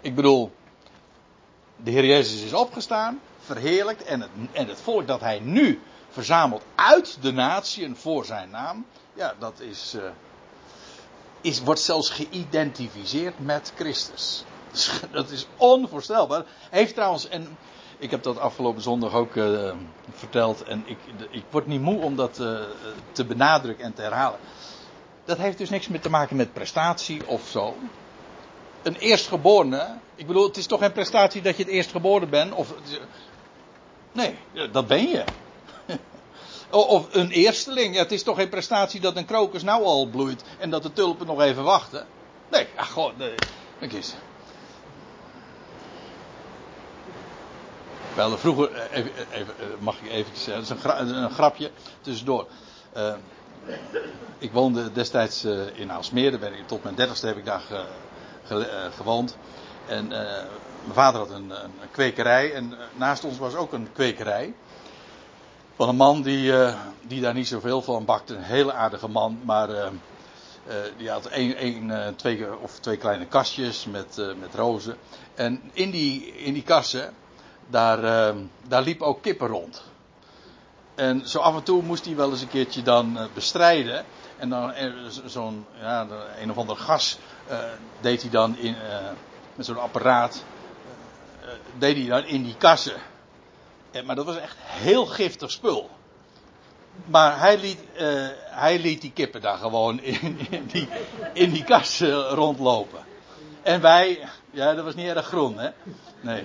Ik 0.00 0.14
bedoel, 0.14 0.52
de 1.76 1.90
Heer 1.90 2.04
Jezus 2.04 2.42
is 2.42 2.52
opgestaan, 2.52 3.20
verheerlijkt 3.38 4.04
en 4.04 4.20
het, 4.20 4.30
en 4.52 4.68
het 4.68 4.80
volk 4.80 5.06
dat 5.06 5.20
hij 5.20 5.40
nu 5.40 5.80
verzamelt 6.08 6.62
uit 6.74 7.18
de 7.20 7.32
natieën 7.32 7.96
voor 7.96 8.24
zijn 8.24 8.50
naam, 8.50 8.86
ja, 9.14 9.34
dat 9.38 9.60
is, 9.60 9.94
uh, 9.96 10.02
is, 11.40 11.62
wordt 11.62 11.80
zelfs 11.80 12.10
geïdentificeerd 12.10 13.38
met 13.38 13.72
Christus. 13.74 14.44
Dat 15.12 15.30
is 15.30 15.46
onvoorstelbaar. 15.56 16.44
Heeft 16.70 16.94
trouwens, 16.94 17.28
en 17.28 17.56
ik 17.98 18.10
heb 18.10 18.22
dat 18.22 18.38
afgelopen 18.38 18.82
zondag 18.82 19.14
ook 19.14 19.34
uh, 19.34 19.72
verteld, 20.10 20.62
en 20.62 20.82
ik, 20.86 20.98
ik 21.30 21.44
word 21.50 21.66
niet 21.66 21.80
moe 21.80 22.00
om 22.00 22.16
dat 22.16 22.38
uh, 22.40 22.60
te 23.12 23.24
benadrukken 23.24 23.84
en 23.84 23.94
te 23.94 24.02
herhalen. 24.02 24.38
Dat 25.24 25.38
heeft 25.38 25.58
dus 25.58 25.70
niks 25.70 25.88
meer 25.88 26.00
te 26.00 26.10
maken 26.10 26.36
met 26.36 26.52
prestatie 26.52 27.26
of 27.26 27.48
zo 27.48 27.74
een 28.82 28.96
eerstgeborene. 28.96 29.98
Ik 30.14 30.26
bedoel, 30.26 30.46
het 30.46 30.56
is 30.56 30.66
toch 30.66 30.80
geen 30.80 30.92
prestatie 30.92 31.42
dat 31.42 31.56
je 31.56 31.62
het 31.62 31.72
eerstgeboren 31.72 32.30
bent? 32.30 32.52
Of, 32.52 32.74
nee, 34.12 34.38
dat 34.72 34.86
ben 34.86 35.08
je. 35.08 35.24
Of 36.70 37.14
een 37.14 37.30
eersteling. 37.30 37.94
Ja, 37.94 38.02
het 38.02 38.12
is 38.12 38.22
toch 38.22 38.36
geen 38.36 38.48
prestatie 38.48 39.00
dat 39.00 39.16
een 39.16 39.24
krokus 39.24 39.62
nou 39.62 39.84
al 39.84 40.06
bloeit 40.06 40.42
en 40.58 40.70
dat 40.70 40.82
de 40.82 40.92
tulpen 40.92 41.26
nog 41.26 41.40
even 41.40 41.64
wachten? 41.64 42.06
Nee, 42.50 42.66
ach, 42.76 42.92
gewoon, 42.92 43.12
nee. 43.16 43.34
Kijk 43.78 43.92
eens. 43.92 44.14
Wel, 48.14 48.38
vroeger, 48.38 48.72
eh, 48.72 48.96
even, 48.96 49.12
eh, 49.32 49.66
mag 49.78 50.00
ik 50.00 50.10
even 50.10 50.36
zeggen, 50.36 50.76
dat 50.76 51.06
is 51.06 51.10
een, 51.10 51.22
een 51.22 51.30
grapje 51.30 51.70
tussendoor. 52.00 52.46
Ik 54.38 54.52
woonde 54.52 54.92
destijds 54.92 55.44
in 55.74 55.92
Aalsmeer, 55.92 56.30
daar 56.30 56.40
ben 56.40 56.52
ik, 56.52 56.66
tot 56.66 56.82
mijn 56.82 56.94
dertigste 56.94 57.26
heb 57.26 57.36
ik 57.36 57.44
daar 57.44 57.62
gewoond. 58.90 59.36
En 59.88 60.04
uh, 60.04 60.10
mijn 60.10 60.94
vader 60.94 61.20
had 61.20 61.30
een, 61.30 61.50
een 61.50 61.90
kwekerij 61.90 62.54
en 62.54 62.70
uh, 62.70 62.78
naast 62.96 63.24
ons 63.24 63.38
was 63.38 63.54
ook 63.54 63.72
een 63.72 63.88
kwekerij. 63.92 64.54
Van 65.76 65.88
een 65.88 65.96
man 65.96 66.22
die, 66.22 66.52
die 67.02 67.20
daar 67.20 67.34
niet 67.34 67.48
zoveel 67.48 67.82
van 67.82 68.04
bakte. 68.04 68.34
Een 68.34 68.42
hele 68.42 68.72
aardige 68.72 69.08
man, 69.08 69.40
maar 69.44 69.68
die 70.96 71.10
had 71.10 71.28
een, 71.30 71.64
een, 71.64 72.16
twee, 72.16 72.58
of 72.60 72.78
twee 72.78 72.96
kleine 72.96 73.26
kastjes 73.26 73.84
met, 73.84 74.16
met 74.40 74.54
rozen. 74.54 74.96
En 75.34 75.60
in 75.72 75.90
die, 75.90 76.26
in 76.36 76.52
die 76.52 76.62
kassen, 76.62 77.14
daar, 77.66 78.00
daar 78.68 78.82
liep 78.82 79.02
ook 79.02 79.22
kippen 79.22 79.48
rond. 79.48 79.82
En 80.94 81.28
zo 81.28 81.38
af 81.38 81.54
en 81.54 81.62
toe 81.62 81.82
moest 81.82 82.04
hij 82.04 82.16
wel 82.16 82.30
eens 82.30 82.40
een 82.40 82.48
keertje 82.48 82.82
dan 82.82 83.18
bestrijden. 83.34 84.04
En 84.38 84.48
dan 84.48 84.72
zo'n 85.24 85.66
ja, 85.80 86.06
een 86.40 86.50
of 86.50 86.56
ander 86.56 86.76
gas 86.76 87.18
uh, 87.50 87.58
deed 88.00 88.22
hij 88.22 88.30
dan 88.30 88.56
in, 88.58 88.74
uh, 88.74 89.08
met 89.54 89.66
zo'n 89.66 89.80
apparaat. 89.80 90.44
Uh, 91.42 91.48
deed 91.78 91.96
hij 91.96 92.06
dan 92.06 92.24
in 92.24 92.42
die 92.42 92.56
kassen. 92.56 92.96
En, 93.90 94.06
maar 94.06 94.16
dat 94.16 94.24
was 94.24 94.36
echt 94.36 94.56
heel 94.58 95.06
giftig 95.06 95.50
spul. 95.50 95.90
Maar 97.04 97.38
hij 97.38 97.58
liet, 97.58 97.78
hij 98.50 98.78
liet 98.78 99.00
die 99.00 99.12
kippen 99.12 99.40
daar 99.40 99.58
gewoon 99.58 100.00
in, 100.00 100.38
in 100.50 100.66
die, 100.66 100.88
in 101.32 101.50
die 101.50 101.64
kassen 101.64 102.22
rondlopen. 102.22 103.04
En 103.62 103.80
wij, 103.80 104.28
ja, 104.50 104.74
dat 104.74 104.84
was 104.84 104.94
niet 104.94 105.06
erg 105.06 105.26
groen, 105.26 105.58
hè? 105.58 105.68
Nee. 106.20 106.44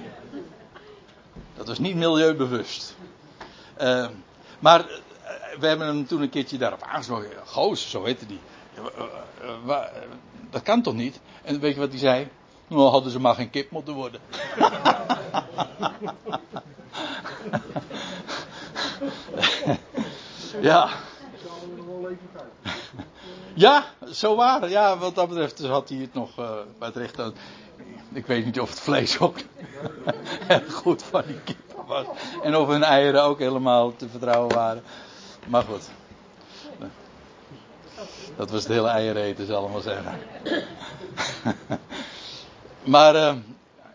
Dat 1.56 1.68
was 1.68 1.80
niet 1.80 1.96
milieubewust. 1.96 2.96
maar 4.60 4.86
we 5.60 5.68
hebben 5.68 5.88
hem 5.88 6.08
toen 6.08 6.22
een 6.22 6.30
keertje 6.30 6.58
daarop 6.58 6.82
aangesproken. 6.82 7.30
Goos, 7.46 7.90
zo 7.90 8.04
heette 8.04 8.26
die. 8.26 8.40
Dat 10.50 10.62
kan 10.62 10.82
toch 10.82 10.94
niet? 10.94 11.20
En 11.44 11.60
weet 11.60 11.74
je 11.74 11.80
wat 11.80 11.90
hij 11.90 12.00
zei? 12.00 12.28
Nou, 12.68 12.90
hadden 12.90 13.12
ze 13.12 13.20
maar 13.20 13.36
geen 13.36 13.50
kip 13.50 13.72
moeten 13.72 13.94
worden. 13.94 14.22
ja. 20.62 20.90
Ja, 23.54 23.86
zo 24.12 24.36
waar. 24.36 24.70
Ja, 24.70 24.98
wat 24.98 25.16
dat 25.16 25.28
betreft 25.28 25.66
had 25.66 25.90
hij 25.90 25.98
het 25.98 26.14
nog 26.14 26.40
uh, 26.40 26.52
bij 26.80 26.88
het 26.88 26.98
recht 26.98 27.20
aan. 27.20 27.34
Ik 28.14 28.26
weet 28.26 28.46
niet 28.46 28.60
of 28.60 28.70
het 28.70 28.80
vlees 28.80 29.20
ook 29.20 29.38
goed 30.82 31.04
van 31.04 31.24
die 31.28 31.40
kip 31.44 31.84
was. 31.88 32.06
En 32.44 32.56
of 32.56 32.68
hun 32.68 32.84
eieren 32.84 33.24
ook 33.24 33.40
helemaal 33.40 33.96
te 33.96 34.10
vertrouwen 34.10 34.56
waren. 34.56 34.84
Maar 35.48 35.64
goed. 35.64 35.90
Dat 38.36 38.52
was 38.52 38.64
het 38.64 38.72
hele 38.72 38.88
eiereten, 38.88 39.46
zal 39.46 39.66
ik 39.66 39.72
maar 39.72 39.82
zeggen. 39.82 40.20
maar, 42.94 43.16
uh, 43.16 43.34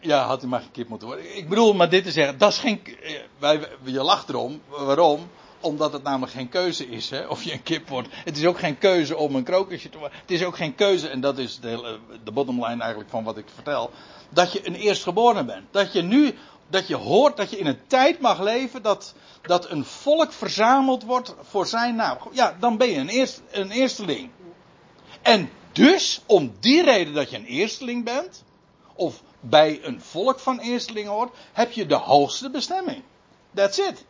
ja, 0.01 0.27
had 0.27 0.41
hij 0.41 0.51
maar 0.51 0.61
geen 0.61 0.71
kip 0.71 0.89
moeten 0.89 1.09
worden. 1.09 1.37
Ik 1.37 1.49
bedoel, 1.49 1.73
maar 1.73 1.89
dit 1.89 2.05
te 2.05 2.11
zeggen, 2.11 2.39
dat 2.39 2.53
is 2.53 2.59
geen. 2.59 2.81
Eh, 3.03 3.15
wij, 3.39 3.69
je 3.83 4.03
lacht 4.03 4.29
erom. 4.29 4.61
Waarom? 4.69 5.29
Omdat 5.61 5.93
het 5.93 6.03
namelijk 6.03 6.33
geen 6.33 6.49
keuze 6.49 6.89
is, 6.89 7.11
hè, 7.11 7.27
of 7.27 7.43
je 7.43 7.53
een 7.53 7.63
kip 7.63 7.89
wordt. 7.89 8.09
Het 8.11 8.37
is 8.37 8.45
ook 8.45 8.59
geen 8.59 8.79
keuze 8.79 9.17
om 9.17 9.35
een 9.35 9.45
krokusje 9.45 9.89
te 9.89 9.99
worden. 9.99 10.19
Het 10.21 10.31
is 10.31 10.45
ook 10.45 10.57
geen 10.57 10.75
keuze, 10.75 11.09
en 11.09 11.21
dat 11.21 11.39
is 11.39 11.61
de, 11.61 11.69
hele, 11.69 11.99
de 12.25 12.31
bottomline 12.31 12.81
eigenlijk 12.81 13.11
van 13.11 13.25
wat 13.25 13.37
ik 13.37 13.47
vertel. 13.55 13.91
Dat 14.29 14.53
je 14.53 14.67
een 14.67 14.75
eerstgeboren 14.75 15.47
bent. 15.47 15.65
Dat 15.71 15.93
je 15.93 16.03
nu, 16.03 16.35
dat 16.69 16.89
je 16.89 16.97
hoort 16.97 17.37
dat 17.37 17.51
je 17.51 17.59
in 17.59 17.67
een 17.67 17.87
tijd 17.87 18.21
mag 18.21 18.41
leven 18.41 18.83
dat, 18.83 19.15
dat 19.43 19.71
een 19.71 19.85
volk 19.85 20.33
verzameld 20.33 21.05
wordt 21.05 21.35
voor 21.41 21.67
zijn 21.67 21.95
naam. 21.95 22.19
Ja, 22.33 22.57
dan 22.61 22.77
ben 22.77 22.89
je 22.89 22.97
een, 22.97 23.09
eerst, 23.09 23.43
eersteling. 23.53 24.31
En 25.23 25.51
dus, 25.73 26.23
om 26.27 26.53
die 26.61 26.83
reden 26.83 27.15
dat 27.15 27.31
je 27.31 27.37
een 27.37 27.45
eersteling 27.45 28.05
bent, 28.05 28.45
of 28.95 29.23
bij 29.41 29.85
een 29.85 30.01
volk 30.01 30.39
van 30.39 30.59
eerstelingen 30.59 31.11
hoort, 31.11 31.37
heb 31.53 31.73
je 31.73 31.87
de 31.87 31.95
hoogste 31.95 32.51
bestemming. 32.51 33.03
That's 33.55 33.79
it. 33.79 34.05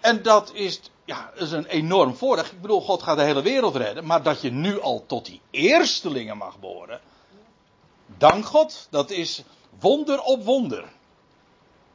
En 0.00 0.22
dat 0.22 0.50
is, 0.54 0.80
ja, 1.04 1.30
is 1.34 1.50
een 1.50 1.66
enorm 1.66 2.16
voordeel. 2.16 2.44
Ik 2.44 2.60
bedoel, 2.60 2.80
God 2.80 3.02
gaat 3.02 3.16
de 3.16 3.22
hele 3.22 3.42
wereld 3.42 3.76
redden, 3.76 4.06
maar 4.06 4.22
dat 4.22 4.40
je 4.40 4.50
nu 4.50 4.80
al 4.80 5.04
tot 5.06 5.26
die 5.26 5.40
eerstelingen 5.50 6.36
mag 6.36 6.58
behoren. 6.58 7.00
Dank 8.18 8.44
God, 8.44 8.86
dat 8.90 9.10
is 9.10 9.42
wonder 9.80 10.20
op 10.20 10.44
wonder. 10.44 10.92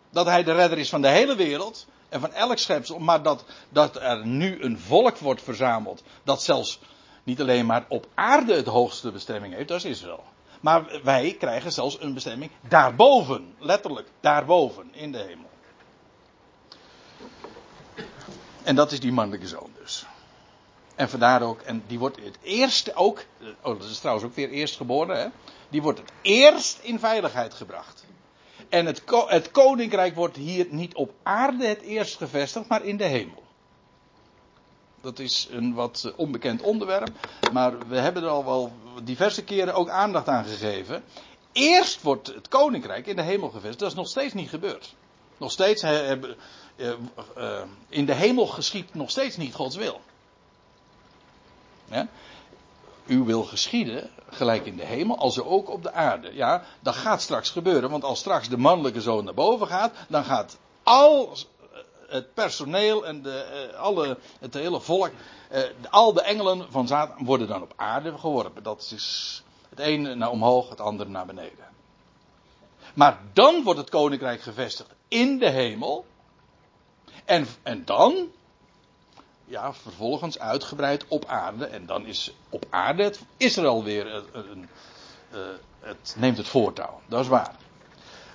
Dat 0.10 0.26
hij 0.26 0.44
de 0.44 0.54
redder 0.54 0.78
is 0.78 0.90
van 0.90 1.02
de 1.02 1.08
hele 1.08 1.36
wereld 1.36 1.88
en 2.10 2.20
van 2.20 2.34
elk 2.34 2.58
schepsel, 2.58 3.00
maar 3.00 3.24
dat, 3.24 3.46
dat 3.70 3.96
er 3.96 4.26
nu 4.26 4.62
een 4.62 4.80
volk 4.80 5.18
wordt 5.18 5.42
verzameld, 5.42 6.04
dat 6.24 6.44
zelfs 6.44 6.80
niet 7.24 7.42
alleen 7.42 7.66
maar 7.66 7.86
op 7.88 8.08
aarde 8.14 8.56
het 8.56 8.66
hoogste 8.66 9.12
bestemming 9.12 9.54
heeft, 9.54 9.68
dat 9.68 9.78
is 9.78 9.86
Israël. 9.86 10.24
Maar 10.62 11.02
wij 11.04 11.36
krijgen 11.40 11.72
zelfs 11.72 12.02
een 12.02 12.14
bestemming 12.14 12.52
daarboven, 12.68 13.56
letterlijk 13.60 14.08
daarboven 14.20 14.90
in 14.92 15.12
de 15.12 15.18
hemel. 15.18 15.50
En 18.64 18.76
dat 18.76 18.92
is 18.92 19.00
die 19.00 19.12
mannelijke 19.12 19.48
zoon 19.48 19.72
dus. 19.80 20.06
En 20.96 21.10
vandaar 21.10 21.42
ook, 21.42 21.62
en 21.62 21.84
die 21.88 22.00
wordt 22.00 22.24
het 22.24 22.38
eerste 22.42 22.94
ook, 22.94 23.26
oh 23.62 23.80
dat 23.80 23.90
is 23.90 24.00
trouwens 24.00 24.26
ook 24.26 24.36
weer 24.36 24.50
eerst 24.50 24.76
geboren, 24.76 25.20
hè? 25.20 25.28
die 25.70 25.82
wordt 25.82 26.00
het 26.00 26.12
eerst 26.22 26.80
in 26.82 27.00
veiligheid 27.00 27.54
gebracht. 27.54 28.06
En 28.70 28.86
het, 28.86 29.04
het 29.28 29.52
koninkrijk 29.52 30.16
wordt 30.16 30.36
hier 30.36 30.68
niet 30.70 30.96
op 30.96 31.14
aarde 31.24 31.68
het 31.68 31.82
eerst 31.82 32.18
gevestigd, 32.18 32.68
maar 32.68 32.84
in 32.84 32.98
de 32.98 33.06
hemel. 33.06 33.44
Dat 35.02 35.20
is 35.20 35.48
een 35.52 35.74
wat 35.74 36.14
onbekend 36.16 36.62
onderwerp, 36.62 37.10
maar 37.52 37.88
we 37.88 37.98
hebben 37.98 38.24
er 38.24 38.30
al 38.30 38.46
wel 38.46 38.72
diverse 39.04 39.44
keren 39.44 39.74
ook 39.74 39.90
aandacht 39.90 40.28
aan 40.28 40.46
gegeven. 40.46 41.04
Eerst 41.52 42.02
wordt 42.02 42.28
het 42.28 42.48
koninkrijk 42.48 43.08
in 43.08 43.16
de 43.16 43.22
hemel 43.22 43.50
gevestigd, 43.50 43.80
dat 43.80 43.90
is 43.90 43.96
nog 43.96 44.08
steeds 44.08 44.34
niet 44.34 44.50
gebeurd. 44.50 44.96
Nog 45.38 45.52
steeds 45.52 45.82
hebben, 45.82 46.36
uh, 46.76 46.94
uh, 47.38 47.62
in 47.90 48.06
de 48.06 48.14
hemel 48.14 48.46
geschiet 48.48 48.94
nog 48.94 49.10
steeds 49.10 49.38
niet 49.38 49.54
Gods 49.54 49.76
wil. 49.76 50.02
Ja? 51.86 52.08
Uw 53.10 53.26
wil 53.26 53.44
geschieden, 53.44 54.10
gelijk 54.30 54.66
in 54.66 54.76
de 54.76 54.86
hemel, 54.86 55.18
als 55.18 55.40
ook 55.40 55.70
op 55.70 55.84
de 55.84 55.92
aarde. 55.92 56.34
Ja, 56.34 56.64
dat 56.80 56.96
gaat 56.96 57.22
straks 57.22 57.50
gebeuren, 57.50 57.90
want 57.90 58.04
als 58.04 58.20
straks 58.20 58.50
de 58.50 58.58
mannelijke 58.58 59.02
zoon 59.02 59.24
naar 59.24 59.34
boven 59.34 59.68
gaat, 59.68 59.94
dan 60.08 60.24
gaat 60.24 60.58
al 60.84 61.38
het 62.08 62.34
personeel 62.34 63.06
en 63.06 63.22
de, 63.22 63.70
uh, 63.72 63.80
alle, 63.80 64.18
het 64.40 64.54
hele 64.54 64.80
volk, 64.80 65.12
uh, 65.52 65.62
al 65.90 66.14
de 66.14 66.22
engelen 66.22 66.72
van 66.72 66.88
Satan 66.88 67.26
worden 67.26 67.48
dan 67.48 67.62
op 67.62 67.74
aarde 67.76 68.18
geworpen. 68.18 68.64
Dat 68.64 68.92
is 68.96 69.44
het 69.70 69.80
ene 69.80 70.16
naar 70.16 70.30
omhoog, 70.30 70.70
het 70.70 70.82
andere 70.82 71.10
naar 71.10 71.26
beneden. 71.26 71.68
Maar 72.94 73.22
dan 73.34 73.64
wordt 73.64 73.80
het 73.80 73.90
koninkrijk 73.90 74.42
gevestigd 74.42 74.90
in 75.08 75.38
de 75.38 75.50
hemel. 75.50 76.06
En, 77.26 77.48
en 77.64 77.86
dan, 77.86 78.32
ja, 79.50 79.74
vervolgens 79.74 80.40
uitgebreid 80.40 81.06
op 81.08 81.26
aarde. 81.26 81.66
En 81.66 81.86
dan 81.86 82.06
is 82.06 82.34
op 82.50 82.66
aarde 82.70 83.04
het 83.04 83.20
Israël 83.38 83.84
weer 83.84 84.24
een, 84.32 84.70
uh, 85.34 85.40
het 85.80 86.16
neemt 86.18 86.38
het 86.38 86.48
voortouw. 86.48 87.02
Dat 87.08 87.22
is 87.22 87.28
waar. 87.28 87.56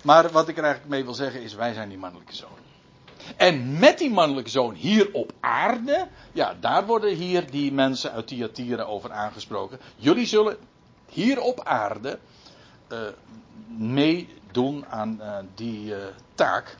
Maar 0.02 0.30
wat 0.30 0.48
ik 0.48 0.56
er 0.56 0.62
eigenlijk 0.62 0.92
mee 0.94 1.04
wil 1.04 1.14
zeggen 1.14 1.42
is, 1.42 1.54
wij 1.54 1.72
zijn 1.72 1.88
die 1.88 1.98
mannelijke 1.98 2.34
zoon. 2.34 2.62
En 3.36 3.78
met 3.78 3.98
die 3.98 4.10
mannelijke 4.10 4.50
zoon 4.50 4.74
hier 4.74 5.08
op 5.12 5.32
aarde, 5.40 6.08
ja, 6.32 6.54
daar 6.60 6.86
worden 6.86 7.14
hier 7.14 7.50
die 7.50 7.72
mensen 7.72 8.12
uit 8.12 8.26
Thyatira 8.26 8.82
over 8.82 9.12
aangesproken. 9.12 9.78
Jullie 9.96 10.26
zullen 10.26 10.56
hier 11.08 11.40
op 11.40 11.60
aarde 11.64 12.18
uh, 12.92 12.98
meedoen 13.78 14.86
aan 14.86 15.18
uh, 15.20 15.36
die 15.54 15.94
taak. 16.34 16.76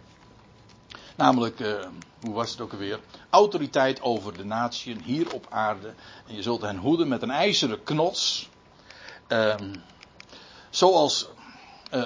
Namelijk, 1.14 1.58
hoe 2.20 2.34
was 2.34 2.50
het 2.50 2.60
ook 2.60 2.72
alweer? 2.72 3.00
Autoriteit 3.30 4.02
over 4.02 4.36
de 4.36 4.44
natieën 4.44 5.02
hier 5.02 5.32
op 5.32 5.46
aarde. 5.50 5.94
En 6.26 6.34
je 6.34 6.42
zult 6.42 6.62
hen 6.62 6.76
hoeden 6.76 7.08
met 7.08 7.22
een 7.22 7.30
ijzeren 7.30 7.82
knots. 7.82 8.48
Ehm, 9.26 9.74
zoals 10.70 11.28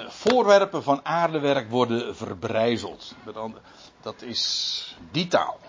voorwerpen 0.07 0.83
van 0.83 1.05
aardewerk 1.05 1.69
worden 1.69 2.15
verbrijzeld. 2.15 3.15
Dat 4.01 4.21
is 4.21 4.95
die 5.11 5.27
taal. 5.27 5.59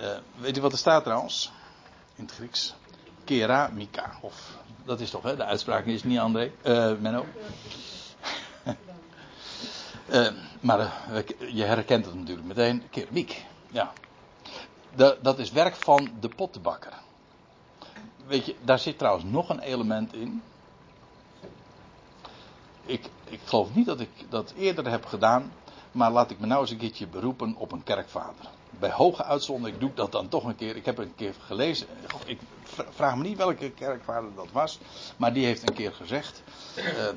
Uh, 0.00 0.08
weet 0.38 0.56
u 0.56 0.60
wat 0.60 0.72
er 0.72 0.78
staat 0.78 1.02
trouwens? 1.04 1.50
In 2.14 2.24
het 2.24 2.34
Grieks. 2.34 2.74
Keramika. 3.24 4.18
Of, 4.20 4.56
dat 4.84 5.00
is 5.00 5.10
toch, 5.10 5.22
hè? 5.22 5.36
De 5.36 5.44
uitspraak 5.44 5.84
is 5.86 6.04
niet 6.04 6.18
André. 6.18 6.52
Menno. 7.00 7.26
Uh, 10.12 10.28
maar 10.60 10.92
je 11.52 11.62
herkent 11.62 12.04
het 12.04 12.14
natuurlijk 12.14 12.46
meteen. 12.46 12.82
Keramiek. 12.90 13.44
Ja. 13.70 13.92
De, 14.94 15.18
dat 15.22 15.38
is 15.38 15.52
werk 15.52 15.76
van 15.76 16.10
de 16.20 16.28
pottenbakker. 16.28 16.92
Weet 18.26 18.46
je, 18.46 18.54
daar 18.64 18.78
zit 18.78 18.98
trouwens 18.98 19.24
nog 19.24 19.48
een 19.48 19.60
element 19.60 20.14
in. 20.14 20.42
Ik, 22.84 23.10
ik 23.24 23.40
geloof 23.44 23.74
niet 23.74 23.86
dat 23.86 24.00
ik 24.00 24.10
dat 24.28 24.52
eerder 24.56 24.90
heb 24.90 25.06
gedaan. 25.06 25.52
Maar 25.92 26.10
laat 26.10 26.30
ik 26.30 26.38
me 26.38 26.46
nou 26.46 26.60
eens 26.60 26.70
een 26.70 26.76
keertje 26.76 27.06
beroepen 27.06 27.54
op 27.56 27.72
een 27.72 27.82
kerkvader. 27.82 28.46
Bij 28.70 28.90
hoge 28.90 29.24
uitzondering 29.24 29.78
doe 29.78 29.88
ik 29.88 29.96
dat 29.96 30.12
dan 30.12 30.28
toch 30.28 30.44
een 30.44 30.56
keer. 30.56 30.76
Ik 30.76 30.84
heb 30.84 30.98
een 30.98 31.14
keer 31.14 31.34
gelezen. 31.46 31.86
Ik 32.24 32.38
vraag 32.90 33.16
me 33.16 33.22
niet 33.22 33.36
welke 33.36 33.70
kerkvader 33.70 34.30
dat 34.34 34.48
was. 34.52 34.78
Maar 35.16 35.32
die 35.32 35.44
heeft 35.44 35.68
een 35.68 35.74
keer 35.74 35.92
gezegd. 35.92 36.42
Naar 36.76 37.14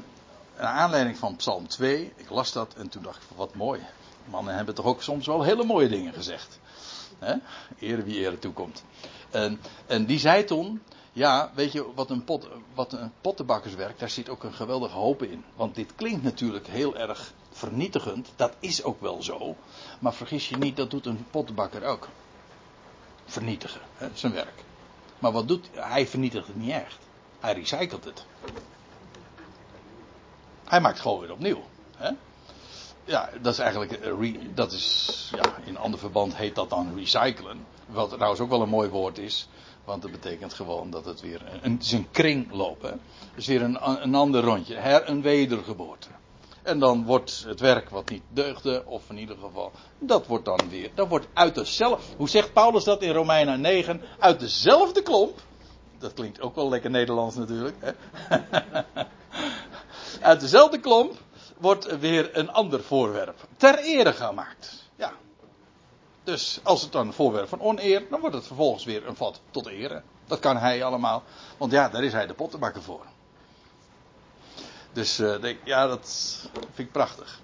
aanleiding 0.58 1.18
van 1.18 1.36
Psalm 1.36 1.68
2. 1.68 2.14
Ik 2.16 2.30
las 2.30 2.52
dat 2.52 2.74
en 2.74 2.90
toen 2.90 3.04
dacht 3.04 3.24
ik: 3.24 3.38
wat 3.38 3.56
mooi. 3.56 3.82
Mannen 4.26 4.56
hebben 4.56 4.76
toch 4.76 4.86
ook 4.86 5.02
soms 5.02 5.26
wel 5.26 5.44
hele 5.44 5.64
mooie 5.64 5.88
dingen 5.88 6.14
gezegd. 6.14 6.60
Hè? 7.20 7.36
Ere 7.80 8.04
wie 8.04 8.20
ere 8.20 8.40
toekomt. 8.40 8.84
En, 9.30 9.60
en 9.86 10.06
die 10.06 10.20
zei 10.20 10.44
toen. 10.44 10.82
Ja, 11.14 11.52
weet 11.54 11.72
je 11.72 11.94
wat 11.94 12.10
een, 12.10 12.24
pot, 12.24 12.48
wat 12.74 12.94
een 12.94 13.12
pottenbakkerswerk, 13.22 14.00
daar 14.00 14.10
zit 14.10 14.30
ook 14.30 14.44
een 14.44 14.54
geweldige 14.54 14.96
hoop 14.96 15.24
in. 15.24 15.44
Want 15.56 15.76
dit 15.76 15.92
klinkt 15.96 16.24
natuurlijk 16.24 16.68
heel 16.68 16.98
erg 16.98 17.34
vernietigend. 17.52 18.32
Dat 18.36 18.54
is 18.60 18.84
ook 18.84 19.02
wel 19.02 19.24
zo. 19.24 19.56
Maar 20.00 20.14
vergis 20.14 20.50
je 20.50 20.58
niet, 20.58 20.76
dat 20.76 20.92
doet 20.92 21.06
een 21.06 21.26
pottenbakker 21.32 21.84
ook. 21.84 22.08
Vernietigen, 23.26 23.82
zijn 24.14 24.34
werk. 24.34 24.64
Maar 25.20 25.32
wat 25.32 25.48
doet 25.48 25.70
hij? 25.72 25.90
Hij 25.90 26.08
vernietigt 26.08 26.48
het 26.48 26.56
niet 26.56 26.72
echt. 26.72 26.98
Hij 27.40 27.54
recycelt 27.54 28.04
het. 28.04 28.26
Hij 30.66 30.82
maakt 30.82 31.00
gewoon 31.00 31.20
weer 31.20 31.32
opnieuw. 31.32 31.64
Hè? 31.98 32.10
Ja, 33.06 33.30
dat 33.42 33.54
is 33.54 33.60
eigenlijk. 33.60 34.00
dat 34.56 34.72
is, 34.72 35.32
ja, 35.36 35.56
in 35.66 35.78
ander 35.78 36.00
verband 36.00 36.36
heet 36.36 36.56
dat 36.56 36.70
dan 36.70 36.94
recyclen. 36.96 37.66
Wat 37.86 38.10
trouwens 38.10 38.42
ook 38.42 38.50
wel 38.50 38.62
een 38.62 38.70
mooi 38.70 38.90
woord 38.90 39.18
is. 39.18 39.48
Want 39.84 40.02
dat 40.02 40.12
betekent 40.12 40.54
gewoon 40.54 40.90
dat 40.90 41.06
het 41.06 41.22
weer. 41.22 41.42
Een, 41.62 41.72
het 41.74 41.84
is 41.84 41.92
een 41.92 42.12
kring 42.12 42.52
lopen. 42.52 43.02
Dus 43.36 43.48
weer 43.48 43.62
een, 43.62 43.78
een 44.04 44.16
ander 44.16 44.44
rondje. 44.44 44.76
Her- 44.76 45.04
en 45.04 45.22
wedergeboorte. 45.22 46.08
En 46.66 46.80
dan 46.80 47.06
wordt 47.06 47.44
het 47.48 47.60
werk 47.60 47.90
wat 47.90 48.10
niet 48.10 48.24
deugde, 48.30 48.84
of 48.86 49.10
in 49.10 49.18
ieder 49.18 49.38
geval, 49.38 49.72
dat 50.00 50.28
wordt 50.28 50.46
dan 50.46 50.60
weer, 50.70 50.92
dat 50.96 51.08
wordt 51.08 51.28
uit 51.34 51.56
dezelfde, 51.56 52.16
hoe 52.18 52.30
zegt 52.30 52.54
Paulus 52.54 52.84
dat 52.84 53.02
in 53.02 53.14
Romeinen 53.14 53.62
9, 53.62 54.02
uit 54.20 54.40
dezelfde 54.40 55.02
klomp, 55.02 55.42
dat 55.98 56.14
klinkt 56.14 56.42
ook 56.42 56.56
wel 56.56 56.70
lekker 56.70 56.90
Nederlands 56.90 57.36
natuurlijk, 57.36 57.76
hè? 57.80 57.92
uit 60.22 60.40
dezelfde 60.40 60.80
klomp 60.80 61.18
wordt 61.58 62.00
weer 62.00 62.38
een 62.38 62.52
ander 62.52 62.84
voorwerp 62.84 63.48
ter 63.58 63.80
ere 63.80 64.14
gemaakt. 64.14 64.90
Ja. 64.96 65.12
Dus 66.24 66.60
als 66.64 66.82
het 66.82 66.92
dan 66.92 67.08
een 67.08 67.14
voorwerp 67.14 67.50
van 67.50 67.62
oneer, 67.62 68.04
dan 68.10 68.20
wordt 68.20 68.36
het 68.36 68.48
vervolgens 68.48 68.84
weer 68.84 69.08
een 69.08 69.16
vat 69.16 69.42
tot 69.52 69.68
ere. 69.68 70.02
Dat 70.28 70.40
kan 70.40 70.58
hij 70.58 70.84
allemaal, 70.84 71.24
want 71.58 71.72
ja, 71.72 71.90
daar 71.90 72.04
is 72.04 72.14
hij 72.14 72.28
de 72.28 72.34
pottenbakker 72.34 72.82
voor. 72.82 73.06
Dus 74.94 75.16
denk, 75.16 75.58
ja, 75.64 75.88
dat 75.88 76.40
vind 76.54 76.88
ik 76.88 76.92
prachtig. 76.92 77.40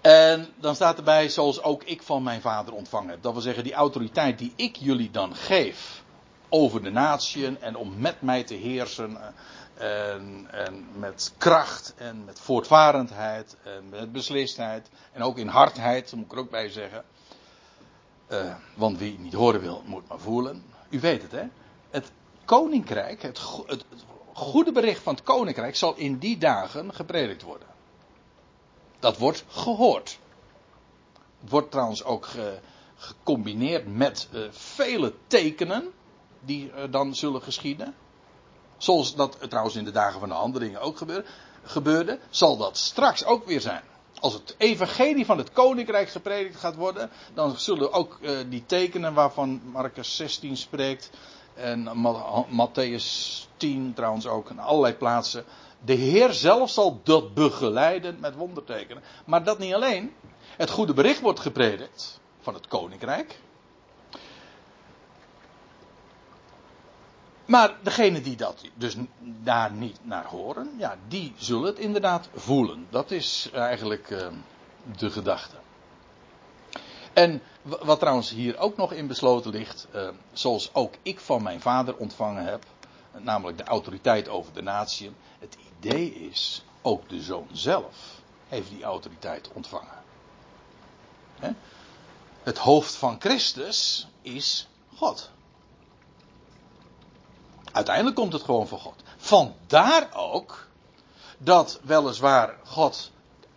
En 0.00 0.48
dan 0.56 0.74
staat 0.74 0.96
erbij, 0.96 1.28
zoals 1.28 1.62
ook 1.62 1.84
ik 1.84 2.02
van 2.02 2.22
mijn 2.22 2.40
vader 2.40 2.74
ontvangen 2.74 3.10
heb. 3.10 3.22
Dat 3.22 3.32
wil 3.32 3.42
zeggen, 3.42 3.64
die 3.64 3.74
autoriteit 3.74 4.38
die 4.38 4.52
ik 4.56 4.76
jullie 4.76 5.10
dan 5.10 5.34
geef 5.34 6.02
over 6.48 6.82
de 6.82 6.90
natieën 6.90 7.60
en 7.60 7.76
om 7.76 7.94
met 7.98 8.22
mij 8.22 8.44
te 8.44 8.54
heersen. 8.54 9.18
Eh, 9.76 10.12
en, 10.12 10.46
en, 10.50 10.86
met 10.98 11.34
kracht 11.38 11.94
en 11.96 12.24
met 12.24 12.40
voortvarendheid 12.40 13.56
en 13.64 13.88
met 13.88 14.12
beslistheid. 14.12 14.88
En 15.12 15.22
ook 15.22 15.38
in 15.38 15.48
hardheid, 15.48 16.12
moet 16.12 16.24
ik 16.24 16.32
er 16.32 16.38
ook 16.38 16.50
bij 16.50 16.68
zeggen. 16.68 17.04
Uh, 18.28 18.54
want 18.74 18.98
wie 18.98 19.18
niet 19.18 19.32
horen 19.32 19.60
wil, 19.60 19.82
moet 19.86 20.08
maar 20.08 20.18
voelen. 20.18 20.64
U 20.88 21.00
weet 21.00 21.22
het, 21.22 21.32
hè? 21.32 21.44
Het 21.90 22.10
koninkrijk, 22.44 23.22
het, 23.22 23.38
goede 24.32 24.72
bericht 24.72 25.02
van 25.02 25.14
het 25.14 25.22
koninkrijk 25.22 25.76
zal 25.76 25.96
in 25.96 26.18
die 26.18 26.38
dagen 26.38 26.94
gepredikt 26.94 27.42
worden. 27.42 27.68
Dat 28.98 29.18
wordt 29.18 29.44
gehoord. 29.48 30.18
Het 31.40 31.50
wordt 31.50 31.70
trouwens 31.70 32.04
ook 32.04 32.26
ge, 32.26 32.58
gecombineerd 32.96 33.96
met 33.96 34.28
uh, 34.32 34.50
vele 34.50 35.14
tekenen 35.26 35.92
die 36.40 36.70
uh, 36.70 36.82
dan 36.90 37.14
zullen 37.14 37.42
geschieden. 37.42 37.94
Zoals 38.78 39.14
dat 39.14 39.38
trouwens 39.48 39.76
in 39.76 39.84
de 39.84 39.90
dagen 39.90 40.20
van 40.20 40.28
de 40.28 40.34
handelingen 40.34 40.80
ook 40.80 40.98
gebeurde, 41.62 42.18
zal 42.30 42.56
dat 42.56 42.76
straks 42.76 43.24
ook 43.24 43.46
weer 43.46 43.60
zijn. 43.60 43.82
Als 44.20 44.32
het 44.32 44.54
evangelie 44.58 45.26
van 45.26 45.38
het 45.38 45.52
koninkrijk 45.52 46.08
gepredikt 46.08 46.56
gaat 46.56 46.76
worden, 46.76 47.10
dan 47.34 47.58
zullen 47.58 47.92
ook 47.92 48.18
uh, 48.20 48.30
die 48.48 48.64
tekenen 48.66 49.14
waarvan 49.14 49.60
Marcus 49.72 50.16
16 50.16 50.56
spreekt, 50.56 51.10
en 51.54 51.88
Matthäus 52.48 53.06
10 53.56 53.92
trouwens 53.94 54.26
ook, 54.26 54.50
en 54.50 54.58
allerlei 54.58 54.94
plaatsen. 54.94 55.44
De 55.84 55.92
Heer 55.92 56.32
zelf 56.32 56.70
zal 56.70 57.00
dat 57.04 57.34
begeleiden 57.34 58.20
met 58.20 58.34
wondertekenen. 58.34 59.02
Maar 59.24 59.44
dat 59.44 59.58
niet 59.58 59.74
alleen. 59.74 60.12
Het 60.56 60.70
goede 60.70 60.92
bericht 60.92 61.20
wordt 61.20 61.40
gepredikt 61.40 62.20
van 62.40 62.54
het 62.54 62.68
koninkrijk. 62.68 63.38
Maar 67.46 67.76
degenen 67.82 68.22
die 68.22 68.36
dat 68.36 68.64
dus 68.74 68.96
daar 69.42 69.72
niet 69.72 69.98
naar 70.02 70.24
horen, 70.24 70.74
ja, 70.76 70.96
die 71.08 71.32
zullen 71.36 71.66
het 71.66 71.78
inderdaad 71.78 72.28
voelen. 72.34 72.86
Dat 72.90 73.10
is 73.10 73.50
eigenlijk 73.52 74.10
uh, 74.10 74.26
de 74.98 75.10
gedachte. 75.10 75.56
En 77.12 77.42
wat 77.62 77.98
trouwens 77.98 78.30
hier 78.30 78.58
ook 78.58 78.76
nog 78.76 78.92
in 78.92 79.06
besloten 79.06 79.50
ligt, 79.50 79.86
uh, 79.94 80.08
zoals 80.32 80.74
ook 80.74 80.94
ik 81.02 81.20
van 81.20 81.42
mijn 81.42 81.60
vader 81.60 81.96
ontvangen 81.96 82.44
heb, 82.44 82.64
namelijk 83.18 83.58
de 83.58 83.64
autoriteit 83.64 84.28
over 84.28 84.52
de 84.52 84.62
natie. 84.62 85.12
Het 85.38 85.56
idee 85.78 86.14
is, 86.14 86.64
ook 86.82 87.08
de 87.08 87.20
zoon 87.20 87.48
zelf 87.52 88.20
heeft 88.48 88.70
die 88.70 88.84
autoriteit 88.84 89.48
ontvangen. 89.52 90.02
He? 91.38 91.50
Het 92.42 92.58
hoofd 92.58 92.94
van 92.94 93.16
Christus 93.20 94.08
is 94.22 94.68
God. 94.94 95.30
Uiteindelijk 97.76 98.16
komt 98.16 98.32
het 98.32 98.42
gewoon 98.42 98.68
van 98.68 98.78
God. 98.78 99.02
Vandaar 99.16 100.08
ook 100.14 100.66
dat 101.38 101.80
weliswaar 101.82 102.54
God 102.64 103.10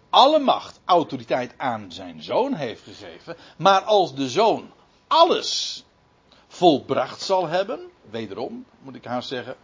alle 0.09 0.39
macht, 0.39 0.79
autoriteit 0.85 1.53
aan 1.57 1.91
zijn 1.91 2.23
zoon 2.23 2.53
heeft 2.53 2.83
gegeven. 2.83 3.37
Maar 3.57 3.81
als 3.81 4.15
de 4.15 4.29
zoon 4.29 4.71
alles 5.07 5.83
volbracht 6.47 7.21
zal 7.21 7.47
hebben, 7.47 7.79
wederom 8.09 8.65
moet 8.81 8.95
ik 8.95 9.05
haar 9.05 9.23
zeggen. 9.23 9.55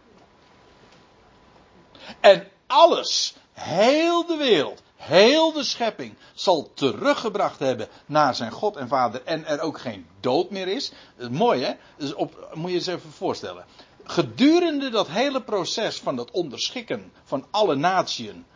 En 2.20 2.48
alles, 2.66 3.34
heel 3.52 4.26
de 4.26 4.36
wereld, 4.36 4.82
heel 4.96 5.52
de 5.52 5.64
schepping 5.64 6.14
zal 6.34 6.70
teruggebracht 6.74 7.58
hebben 7.58 7.88
naar 8.06 8.34
zijn 8.34 8.52
God 8.52 8.76
en 8.76 8.88
Vader 8.88 9.22
en 9.24 9.46
er 9.46 9.60
ook 9.60 9.80
geen 9.80 10.06
dood 10.20 10.50
meer 10.50 10.68
is. 10.68 10.92
Is 11.16 11.28
mooi 11.28 11.62
hè? 11.64 11.72
Dus 11.96 12.14
op, 12.14 12.50
moet 12.54 12.70
je 12.70 12.76
eens 12.76 12.86
even 12.86 13.12
voorstellen. 13.12 13.64
Gedurende 14.08 14.90
dat 14.90 15.08
hele 15.08 15.42
proces 15.42 16.00
van 16.00 16.16
het 16.16 16.30
onderschikken 16.30 17.12
van 17.24 17.46
alle 17.50 17.74
natieën 17.74 18.46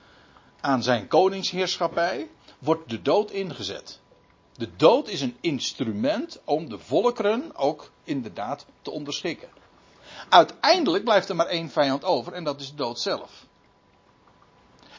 aan 0.60 0.82
zijn 0.82 1.08
koningsheerschappij 1.08 2.30
wordt 2.58 2.88
de 2.88 3.02
dood 3.02 3.30
ingezet. 3.30 4.00
De 4.56 4.76
dood 4.76 5.08
is 5.08 5.20
een 5.20 5.36
instrument 5.40 6.40
om 6.44 6.68
de 6.68 6.78
volkeren 6.78 7.56
ook 7.56 7.90
inderdaad 8.04 8.66
te 8.82 8.90
onderschikken. 8.90 9.48
Uiteindelijk 10.28 11.04
blijft 11.04 11.28
er 11.28 11.36
maar 11.36 11.46
één 11.46 11.70
vijand 11.70 12.04
over 12.04 12.32
en 12.32 12.44
dat 12.44 12.60
is 12.60 12.70
de 12.70 12.76
dood 12.76 13.00
zelf. 13.00 13.46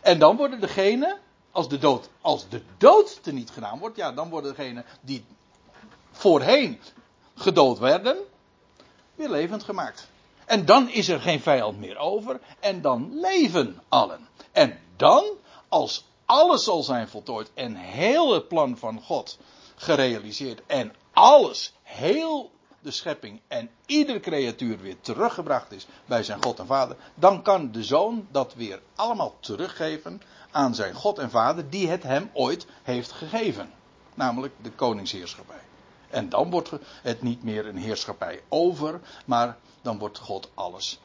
En 0.01 0.19
dan 0.19 0.35
worden 0.35 0.59
degenen, 0.59 1.19
als 1.51 1.69
de 1.69 1.77
dood, 1.77 2.09
als 2.21 2.49
de 2.49 2.61
dood 2.77 3.23
teniet 3.23 3.49
gedaan 3.49 3.79
wordt, 3.79 3.95
ja, 3.95 4.11
dan 4.11 4.29
worden 4.29 4.55
degenen 4.55 4.85
die 5.01 5.25
voorheen 6.11 6.79
gedood 7.35 7.79
werden, 7.79 8.17
weer 9.15 9.29
levend 9.29 9.63
gemaakt. 9.63 10.09
En 10.51 10.65
dan 10.65 10.89
is 10.89 11.07
er 11.07 11.21
geen 11.21 11.41
vijand 11.41 11.79
meer 11.79 11.97
over 11.97 12.39
en 12.59 12.81
dan 12.81 13.19
leven 13.19 13.81
allen. 13.89 14.27
En 14.51 14.79
dan 14.95 15.23
als 15.67 16.05
alles 16.25 16.63
zal 16.63 16.83
zijn 16.83 17.07
voltooid 17.07 17.51
en 17.53 17.75
heel 17.75 18.33
het 18.33 18.47
plan 18.47 18.77
van 18.77 19.01
God 19.01 19.37
gerealiseerd 19.75 20.61
en 20.67 20.93
alles, 21.13 21.73
heel 21.83 22.51
de 22.79 22.91
schepping 22.91 23.41
en 23.47 23.69
iedere 23.85 24.19
creatuur 24.19 24.79
weer 24.79 24.99
teruggebracht 25.01 25.71
is 25.71 25.87
bij 26.05 26.23
zijn 26.23 26.43
God 26.43 26.59
en 26.59 26.65
Vader, 26.65 26.95
dan 27.15 27.41
kan 27.41 27.71
de 27.71 27.83
zoon 27.83 28.27
dat 28.31 28.53
weer 28.53 28.81
allemaal 28.95 29.35
teruggeven 29.39 30.21
aan 30.51 30.75
zijn 30.75 30.93
God 30.93 31.19
en 31.19 31.29
Vader 31.29 31.69
die 31.69 31.89
het 31.89 32.03
hem 32.03 32.29
ooit 32.33 32.65
heeft 32.83 33.11
gegeven. 33.11 33.71
Namelijk 34.13 34.53
de 34.61 34.71
koningsheerschappij. 34.71 35.70
En 36.11 36.29
dan 36.29 36.49
wordt 36.49 36.71
het 37.01 37.21
niet 37.21 37.43
meer 37.43 37.65
een 37.65 37.77
heerschappij 37.77 38.41
over, 38.47 38.99
maar 39.25 39.57
dan 39.81 39.97
wordt 39.97 40.17
God 40.17 40.49
alles 40.53 40.99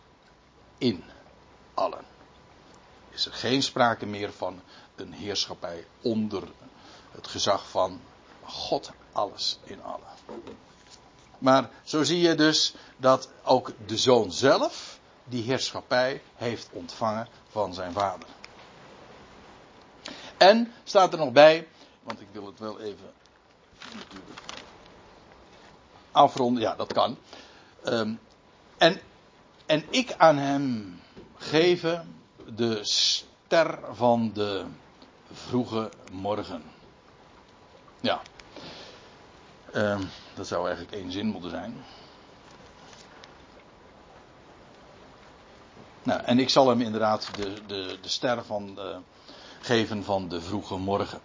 in 0.79 1.05
allen 1.75 2.15
is 3.17 3.27
er 3.27 3.33
geen 3.33 3.63
sprake 3.63 4.07
meer 4.07 4.33
van 4.33 4.61
een 4.95 5.13
heerschappij 5.13 5.87
onder 6.03 6.43
het 7.11 7.27
gezag 7.27 7.69
van 7.69 8.01
God 8.45 8.91
alles 9.13 9.59
in 9.65 9.83
allen. 9.83 10.09
Maar 11.39 11.71
zo 11.85 12.03
zie 12.03 12.21
je 12.21 12.35
dus 12.35 12.75
dat 12.97 13.29
ook 13.43 13.73
de 13.87 13.97
zoon 13.97 14.33
zelf 14.33 14.99
die 15.25 15.43
heerschappij 15.43 16.23
heeft 16.35 16.69
ontvangen 16.73 17.29
van 17.49 17.75
zijn 17.75 17.93
vader. 17.93 18.29
En 20.37 20.73
staat 20.85 21.13
er 21.13 21.19
nog 21.19 21.33
bij, 21.33 21.69
want 22.03 22.21
ik 22.21 22.29
wil 22.33 22.47
het 22.47 22.59
wel 22.59 22.81
even 22.81 23.13
natuurlijk 23.95 24.41
afronden, 26.17 26.63
ja 26.63 26.75
dat 26.75 26.93
kan. 26.93 27.17
Um, 27.85 28.21
en, 28.79 29.01
en 29.67 29.85
ik 29.91 30.15
aan 30.17 30.37
hem 30.37 31.01
geven 31.37 32.15
de 32.55 32.79
ster 32.83 33.79
van 33.93 34.31
de 34.35 34.65
vroege 35.33 35.91
morgen. 36.13 36.63
Ja. 38.01 38.21
Uh, 39.75 40.01
dat 40.35 40.47
zou 40.47 40.67
eigenlijk 40.67 40.97
één 40.97 41.13
zin 41.13 41.27
moeten 41.27 41.51
zijn. 41.51 41.85
Nou, 46.03 46.21
en 46.21 46.39
ik 46.39 46.49
zal 46.49 46.69
hem 46.69 46.81
inderdaad 46.81 47.29
de, 47.37 47.53
de, 47.67 47.99
de 48.01 48.09
ster 48.09 48.45
van 48.45 48.75
de, 48.75 48.99
geven 49.61 50.05
van 50.05 50.29
de 50.29 50.41
vroege 50.41 50.77
morgen. 50.77 51.21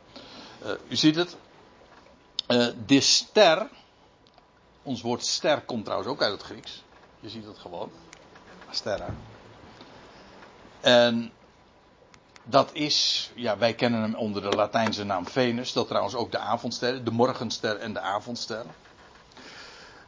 Uh, 0.66 0.72
u 0.88 0.96
ziet 0.96 1.16
het. 1.16 1.38
Uh, 2.48 2.68
de 2.86 3.00
ster. 3.00 3.70
Ons 4.84 5.02
woord 5.02 5.26
ster 5.26 5.62
komt 5.62 5.84
trouwens 5.86 6.12
ook 6.12 6.22
uit 6.22 6.32
het 6.32 6.42
Grieks. 6.42 6.84
Je 7.20 7.30
ziet 7.30 7.46
het 7.46 7.58
gewoon. 7.58 7.92
Sterra. 8.70 9.16
En 10.80 11.32
dat 12.44 12.70
is, 12.74 13.32
ja, 13.36 13.58
wij 13.58 13.74
kennen 13.74 14.02
hem 14.02 14.16
onder 14.16 14.42
de 14.42 14.56
Latijnse 14.56 15.04
naam 15.04 15.28
Venus. 15.28 15.74
Dat 15.74 15.88
trouwens 15.88 16.16
ook 16.16 16.32
de 16.32 16.38
avondster, 16.38 17.04
de 17.04 17.12
morgenster 17.12 17.78
en 17.78 17.94
de 17.94 18.00
avondster. 18.00 18.66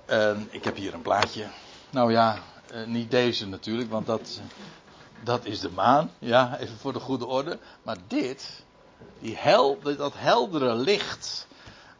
En 0.05 0.47
ik 0.51 0.63
heb 0.63 0.75
hier 0.75 0.93
een 0.93 1.01
plaatje. 1.01 1.47
Nou 1.89 2.11
ja, 2.11 2.37
eh, 2.71 2.85
niet 2.85 3.11
deze 3.11 3.47
natuurlijk, 3.47 3.89
want 3.89 4.05
dat, 4.05 4.39
Dat 5.23 5.45
is 5.45 5.59
de 5.59 5.69
maan, 5.69 6.11
ja, 6.19 6.57
even 6.57 6.77
voor 6.77 6.93
de 6.93 6.99
goede 6.99 7.25
orde. 7.25 7.59
Maar 7.83 7.97
dit, 8.07 8.63
die 9.19 9.35
hel, 9.37 9.79
dat 9.81 10.13
heldere 10.15 10.75
licht 10.75 11.47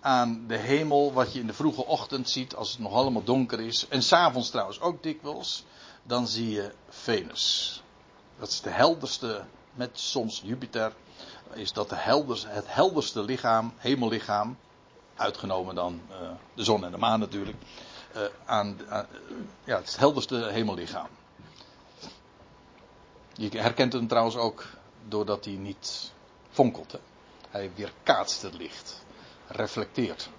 aan 0.03 0.43
de 0.47 0.57
hemel, 0.57 1.13
wat 1.13 1.33
je 1.33 1.39
in 1.39 1.47
de 1.47 1.53
vroege 1.53 1.85
ochtend 1.85 2.29
ziet 2.29 2.55
als 2.55 2.71
het 2.71 2.79
nog 2.79 2.93
allemaal 2.93 3.23
donker 3.23 3.59
is. 3.59 3.87
En 3.87 4.01
s'avonds 4.01 4.49
trouwens 4.49 4.79
ook 4.79 5.03
dikwijls. 5.03 5.65
Dan 6.03 6.27
zie 6.27 6.49
je 6.49 6.73
Venus. 6.89 7.81
Dat 8.39 8.49
is 8.49 8.61
de 8.61 8.69
helderste, 8.69 9.43
met 9.73 9.99
soms 9.99 10.41
Jupiter, 10.45 10.93
is 11.53 11.73
dat 11.73 11.89
de 11.89 11.95
het 12.47 12.65
helderste 12.67 13.21
lichaam, 13.21 13.73
hemellichaam. 13.77 14.57
Uitgenomen 15.15 15.75
dan 15.75 16.01
uh, 16.09 16.29
de 16.53 16.63
zon 16.63 16.85
en 16.85 16.91
de 16.91 16.97
maan 16.97 17.19
natuurlijk. 17.19 17.57
Uh, 18.15 18.21
aan, 18.45 18.79
aan, 18.89 19.07
ja, 19.63 19.77
het 19.77 19.97
helderste 19.97 20.35
hemellichaam. 20.35 21.07
Je 23.33 23.49
herkent 23.49 23.93
hem 23.93 24.07
trouwens 24.07 24.35
ook 24.35 24.65
doordat 25.07 25.45
hij 25.45 25.53
niet 25.53 26.11
fonkelt. 26.51 26.95
Hij 27.49 27.71
weerkaatst 27.75 28.41
het 28.41 28.53
licht 28.53 29.02
reflecteert. 29.55 30.29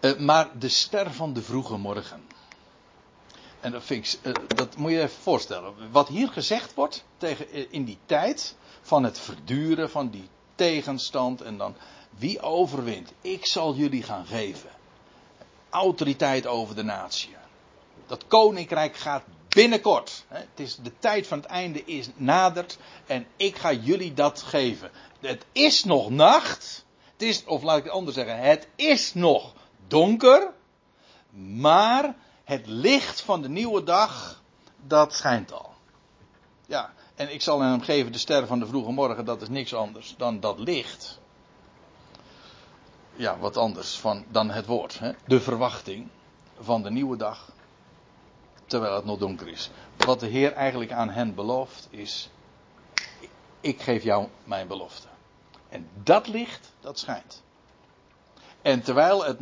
Uh, 0.00 0.18
maar 0.18 0.58
de 0.58 0.68
ster 0.68 1.12
van 1.12 1.32
de 1.32 1.42
vroege 1.42 1.76
morgen. 1.76 2.22
En 3.60 3.72
dat, 3.72 3.90
uh, 3.90 4.32
dat 4.46 4.76
moet 4.76 4.90
je 4.90 5.02
even 5.02 5.22
voorstellen. 5.22 5.74
Wat 5.90 6.08
hier 6.08 6.28
gezegd 6.28 6.74
wordt 6.74 7.04
tegen, 7.16 7.58
uh, 7.58 7.66
in 7.70 7.84
die 7.84 7.98
tijd 8.06 8.56
van 8.80 9.04
het 9.04 9.18
verduren 9.18 9.90
van 9.90 10.08
die 10.10 10.28
tegenstand 10.54 11.40
en 11.40 11.56
dan 11.56 11.74
wie 12.18 12.40
overwint. 12.40 13.12
Ik 13.20 13.46
zal 13.46 13.74
jullie 13.74 14.02
gaan 14.02 14.26
geven. 14.26 14.70
Autoriteit 15.70 16.46
over 16.46 16.74
de 16.74 16.82
natie. 16.82 17.36
Dat 18.06 18.26
koninkrijk 18.26 18.96
gaat 18.96 19.22
binnenkort. 19.54 20.24
Het 20.28 20.48
is 20.54 20.76
de 20.76 20.92
tijd 20.98 21.26
van 21.26 21.38
het 21.38 21.46
einde 21.46 21.84
is 21.84 22.08
naderd 22.14 22.78
en 23.06 23.26
ik 23.36 23.56
ga 23.56 23.72
jullie 23.72 24.14
dat 24.14 24.42
geven. 24.42 24.90
Het 25.20 25.44
is 25.52 25.84
nog 25.84 26.10
nacht. 26.10 26.84
Het 27.12 27.22
is, 27.22 27.44
of 27.44 27.62
laat 27.62 27.78
ik 27.78 27.84
het 27.84 27.92
anders 27.92 28.16
zeggen, 28.16 28.38
het 28.38 28.68
is 28.76 29.14
nog 29.14 29.52
donker. 29.86 30.52
Maar 31.56 32.14
het 32.44 32.66
licht 32.66 33.20
van 33.20 33.42
de 33.42 33.48
nieuwe 33.48 33.82
dag, 33.82 34.42
dat 34.86 35.14
schijnt 35.14 35.52
al. 35.52 35.74
Ja, 36.66 36.92
en 37.14 37.32
ik 37.32 37.42
zal 37.42 37.60
hem 37.60 37.80
geven 37.80 38.12
de 38.12 38.18
ster 38.18 38.46
van 38.46 38.58
de 38.58 38.66
vroege 38.66 38.90
morgen, 38.90 39.24
dat 39.24 39.42
is 39.42 39.48
niks 39.48 39.74
anders 39.74 40.14
dan 40.16 40.40
dat 40.40 40.58
licht. 40.58 41.18
Ja, 43.16 43.38
wat 43.38 43.56
anders 43.56 43.98
van, 43.98 44.24
dan 44.28 44.50
het 44.50 44.66
woord. 44.66 44.98
Hè? 44.98 45.12
De 45.26 45.40
verwachting 45.40 46.08
van 46.60 46.82
de 46.82 46.90
nieuwe 46.90 47.16
dag, 47.16 47.52
terwijl 48.70 48.94
het 48.94 49.04
nog 49.04 49.18
donker 49.18 49.48
is. 49.48 49.70
Wat 49.96 50.20
de 50.20 50.26
Heer 50.26 50.52
eigenlijk 50.52 50.92
aan 50.92 51.10
hen 51.10 51.34
belooft 51.34 51.88
is, 51.90 52.30
ik 53.60 53.82
geef 53.82 54.02
jou 54.02 54.28
mijn 54.44 54.66
belofte. 54.66 55.06
En 55.68 55.88
dat 56.02 56.26
licht, 56.28 56.72
dat 56.80 56.98
schijnt. 56.98 57.42
En 58.62 58.82
terwijl 58.82 59.24
het, 59.24 59.38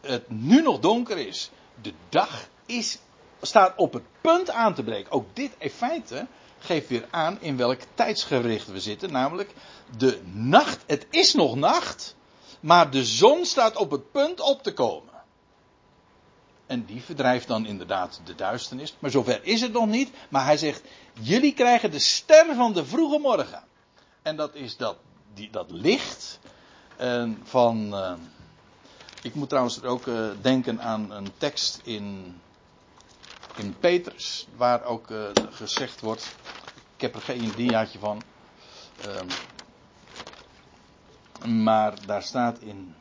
het 0.00 0.30
nu 0.30 0.62
nog 0.62 0.78
donker 0.78 1.18
is, 1.18 1.50
de 1.82 1.92
dag 2.08 2.48
is, 2.66 2.98
staat 3.40 3.76
op 3.76 3.92
het 3.92 4.02
punt 4.20 4.50
aan 4.50 4.74
te 4.74 4.82
breken. 4.82 5.12
Ook 5.12 5.26
dit 5.32 5.52
in 5.58 5.70
feite 5.70 6.26
geeft 6.58 6.88
weer 6.88 7.08
aan 7.10 7.40
in 7.40 7.56
welk 7.56 7.80
tijdsgericht 7.94 8.66
we 8.66 8.80
zitten. 8.80 9.12
Namelijk 9.12 9.54
de 9.96 10.20
nacht. 10.32 10.84
Het 10.86 11.06
is 11.10 11.34
nog 11.34 11.54
nacht, 11.54 12.14
maar 12.60 12.90
de 12.90 13.04
zon 13.04 13.44
staat 13.44 13.76
op 13.76 13.90
het 13.90 14.10
punt 14.12 14.40
op 14.40 14.62
te 14.62 14.72
komen. 14.72 15.11
En 16.72 16.84
die 16.84 17.02
verdrijft 17.02 17.46
dan 17.46 17.66
inderdaad 17.66 18.20
de 18.24 18.34
duisternis. 18.34 18.96
Maar 18.98 19.10
zover 19.10 19.44
is 19.44 19.60
het 19.60 19.72
nog 19.72 19.86
niet. 19.86 20.10
Maar 20.28 20.44
hij 20.44 20.56
zegt: 20.56 20.82
Jullie 21.20 21.54
krijgen 21.54 21.90
de 21.90 21.98
ster 21.98 22.54
van 22.54 22.72
de 22.72 22.84
vroege 22.84 23.18
morgen. 23.18 23.62
En 24.22 24.36
dat 24.36 24.54
is 24.54 24.76
dat 24.76 24.96
die, 25.34 25.50
dat 25.50 25.70
licht 25.70 26.38
uh, 27.00 27.30
van. 27.42 27.94
Uh, 27.94 28.12
ik 29.22 29.34
moet 29.34 29.48
trouwens 29.48 29.82
ook 29.82 30.06
uh, 30.06 30.28
denken 30.40 30.80
aan 30.80 31.10
een 31.10 31.32
tekst 31.38 31.80
in, 31.84 32.40
in 33.56 33.76
Petrus, 33.80 34.46
waar 34.56 34.84
ook 34.84 35.06
gezegd 35.50 36.00
wordt. 36.00 36.36
Ik 36.94 37.00
heb 37.00 37.14
er 37.14 37.20
geen 37.20 37.52
diaatje 37.56 37.98
van. 37.98 38.22
Maar 41.46 42.06
daar 42.06 42.22
staat 42.22 42.58
in. 42.58 42.94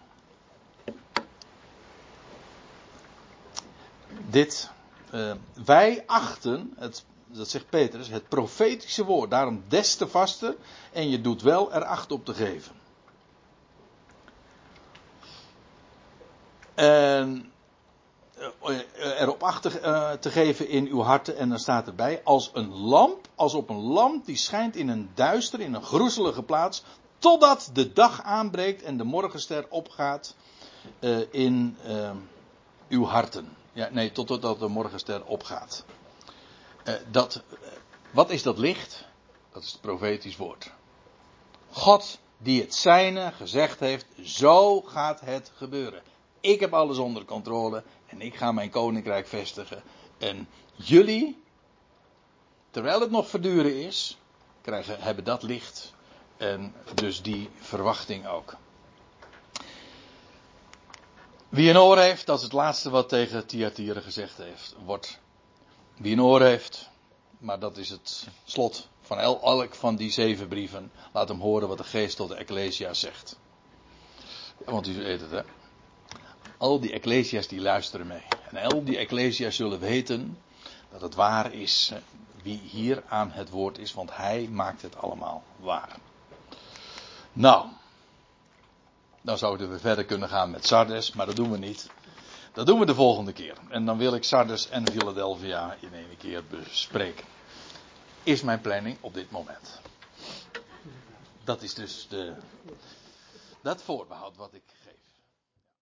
Dit. 4.30 4.69
wij 5.65 6.04
achten 6.06 6.74
het 6.78 7.04
dat 7.34 7.50
zegt 7.50 7.69
Petrus, 7.69 8.08
het 8.08 8.30
profetische 8.30 9.06
woord. 9.06 9.30
Daarom 9.30 9.63
des 9.67 9.95
te 9.95 10.08
vaster. 10.08 10.56
En 10.91 11.10
je 11.10 11.21
doet 11.21 11.41
wel 11.41 11.74
er 11.74 11.84
acht 11.84 12.12
op 12.12 12.26
te 12.26 12.34
geven. 12.34 12.76
En 16.74 17.52
eh, 18.63 19.21
erop 19.21 19.43
acht 19.43 19.62
te, 19.62 19.82
uh, 19.82 20.12
te 20.12 20.30
geven 20.30 20.69
in 20.69 20.88
uw 20.88 21.02
harten. 21.02 21.38
En 21.38 21.50
dan 21.50 21.60
staat 21.60 21.88
erbij, 21.88 22.21
als 22.24 22.50
een 22.54 22.74
lamp, 22.74 23.28
als 23.36 23.54
op 23.54 23.69
een 23.69 23.82
lamp 23.82 24.26
die 24.26 24.38
schijnt 24.38 24.76
in 24.76 24.89
een 24.89 25.10
duister, 25.13 25.60
in 25.60 25.74
een 25.74 25.84
groezelige 25.84 26.43
plaats. 26.43 26.84
Totdat 27.17 27.69
de 27.74 27.93
dag 27.93 28.24
aanbreekt 28.24 28.82
en 28.82 28.97
de 28.97 29.04
morgenster 29.04 29.65
opgaat 29.69 30.36
in 31.32 31.78
uw 32.88 33.06
harten. 33.06 33.56
Ja, 33.73 33.89
nee, 33.91 34.12
totdat 34.12 34.60
de 34.60 34.67
morgenster 34.67 35.25
opgaat. 35.25 35.86
Uh, 36.84 36.93
dat, 37.12 37.43
uh, 37.51 37.67
wat 38.12 38.29
is 38.29 38.43
dat 38.43 38.57
licht? 38.57 39.05
Dat 39.51 39.63
is 39.63 39.71
het 39.71 39.81
profetisch 39.81 40.38
woord. 40.38 40.71
God 41.71 42.19
die 42.38 42.62
het 42.62 42.75
zijne 42.75 43.31
gezegd 43.31 43.79
heeft, 43.79 44.05
zo 44.23 44.81
gaat 44.81 45.19
het 45.19 45.51
gebeuren. 45.55 46.01
Ik 46.39 46.60
heb 46.60 46.73
alles 46.73 46.97
onder 46.97 47.25
controle 47.25 47.84
en 48.07 48.21
ik 48.21 48.36
ga 48.36 48.51
mijn 48.51 48.69
koninkrijk 48.69 49.27
vestigen. 49.27 49.84
En 50.17 50.47
jullie, 50.75 51.43
terwijl 52.71 52.99
het 52.99 53.12
nog 53.12 53.29
verduren 53.29 53.75
is, 53.86 54.17
krijgen, 54.62 55.01
hebben 55.01 55.23
dat 55.23 55.43
licht. 55.43 55.93
En 56.38 56.73
dus 56.93 57.21
die 57.21 57.49
verwachting 57.60 58.27
ook. 58.27 58.55
Wie 61.51 61.69
een 61.69 61.77
oor 61.77 61.97
heeft, 61.97 62.25
dat 62.25 62.37
is 62.37 62.43
het 62.43 62.53
laatste 62.53 62.89
wat 62.89 63.09
tegen 63.09 63.45
Thyatira 63.45 63.99
gezegd 63.99 64.37
heeft, 64.37 64.75
wordt 64.85 65.19
wie 65.97 66.13
een 66.13 66.21
oor 66.21 66.41
heeft, 66.41 66.89
maar 67.37 67.59
dat 67.59 67.77
is 67.77 67.89
het 67.89 68.27
slot 68.43 68.87
van 69.01 69.19
elk 69.19 69.75
van 69.75 69.95
die 69.95 70.11
zeven 70.11 70.47
brieven. 70.47 70.91
Laat 71.13 71.27
hem 71.27 71.39
horen 71.39 71.67
wat 71.67 71.77
de 71.77 71.83
geest 71.83 72.15
tot 72.15 72.29
de 72.29 72.35
Ecclesia 72.35 72.93
zegt. 72.93 73.39
Want 74.65 74.87
u 74.87 74.93
weet 74.93 75.21
het, 75.21 75.31
hè. 75.31 75.41
Al 76.57 76.79
die 76.79 76.91
Ecclesia's 76.91 77.47
die 77.47 77.61
luisteren 77.61 78.07
mee. 78.07 78.23
En 78.51 78.71
al 78.71 78.83
die 78.83 78.97
Ecclesia's 78.97 79.55
zullen 79.55 79.79
weten 79.79 80.37
dat 80.91 81.01
het 81.01 81.15
waar 81.15 81.53
is 81.53 81.91
wie 82.43 82.61
hier 82.63 83.03
aan 83.07 83.31
het 83.31 83.49
woord 83.49 83.77
is, 83.77 83.93
want 83.93 84.15
hij 84.15 84.47
maakt 84.51 84.81
het 84.81 84.97
allemaal 84.97 85.43
waar. 85.59 85.97
Nou, 87.33 87.65
dan 89.21 89.38
zouden 89.38 89.71
we 89.71 89.79
verder 89.79 90.05
kunnen 90.05 90.29
gaan 90.29 90.51
met 90.51 90.65
Sardes, 90.65 91.12
maar 91.13 91.25
dat 91.25 91.36
doen 91.36 91.51
we 91.51 91.57
niet. 91.57 91.89
Dat 92.53 92.65
doen 92.65 92.79
we 92.79 92.86
de 92.86 92.95
volgende 92.95 93.34
keer. 93.34 93.57
En 93.69 93.86
dan 93.86 93.97
wil 93.97 94.13
ik 94.13 94.23
Sardes 94.23 94.69
en 94.69 94.91
Philadelphia 94.91 95.77
in 95.79 95.93
één 95.93 96.17
keer 96.17 96.43
bespreken. 96.45 97.25
Is 98.23 98.41
mijn 98.41 98.62
planning 98.62 98.97
op 99.01 99.13
dit 99.13 99.31
moment. 99.31 99.79
Dat 101.43 101.62
is 101.62 101.73
dus 101.73 102.07
de, 102.10 102.34
dat 103.62 103.81
voorbehoud 103.84 104.36
wat 104.38 104.53
ik 104.53 104.63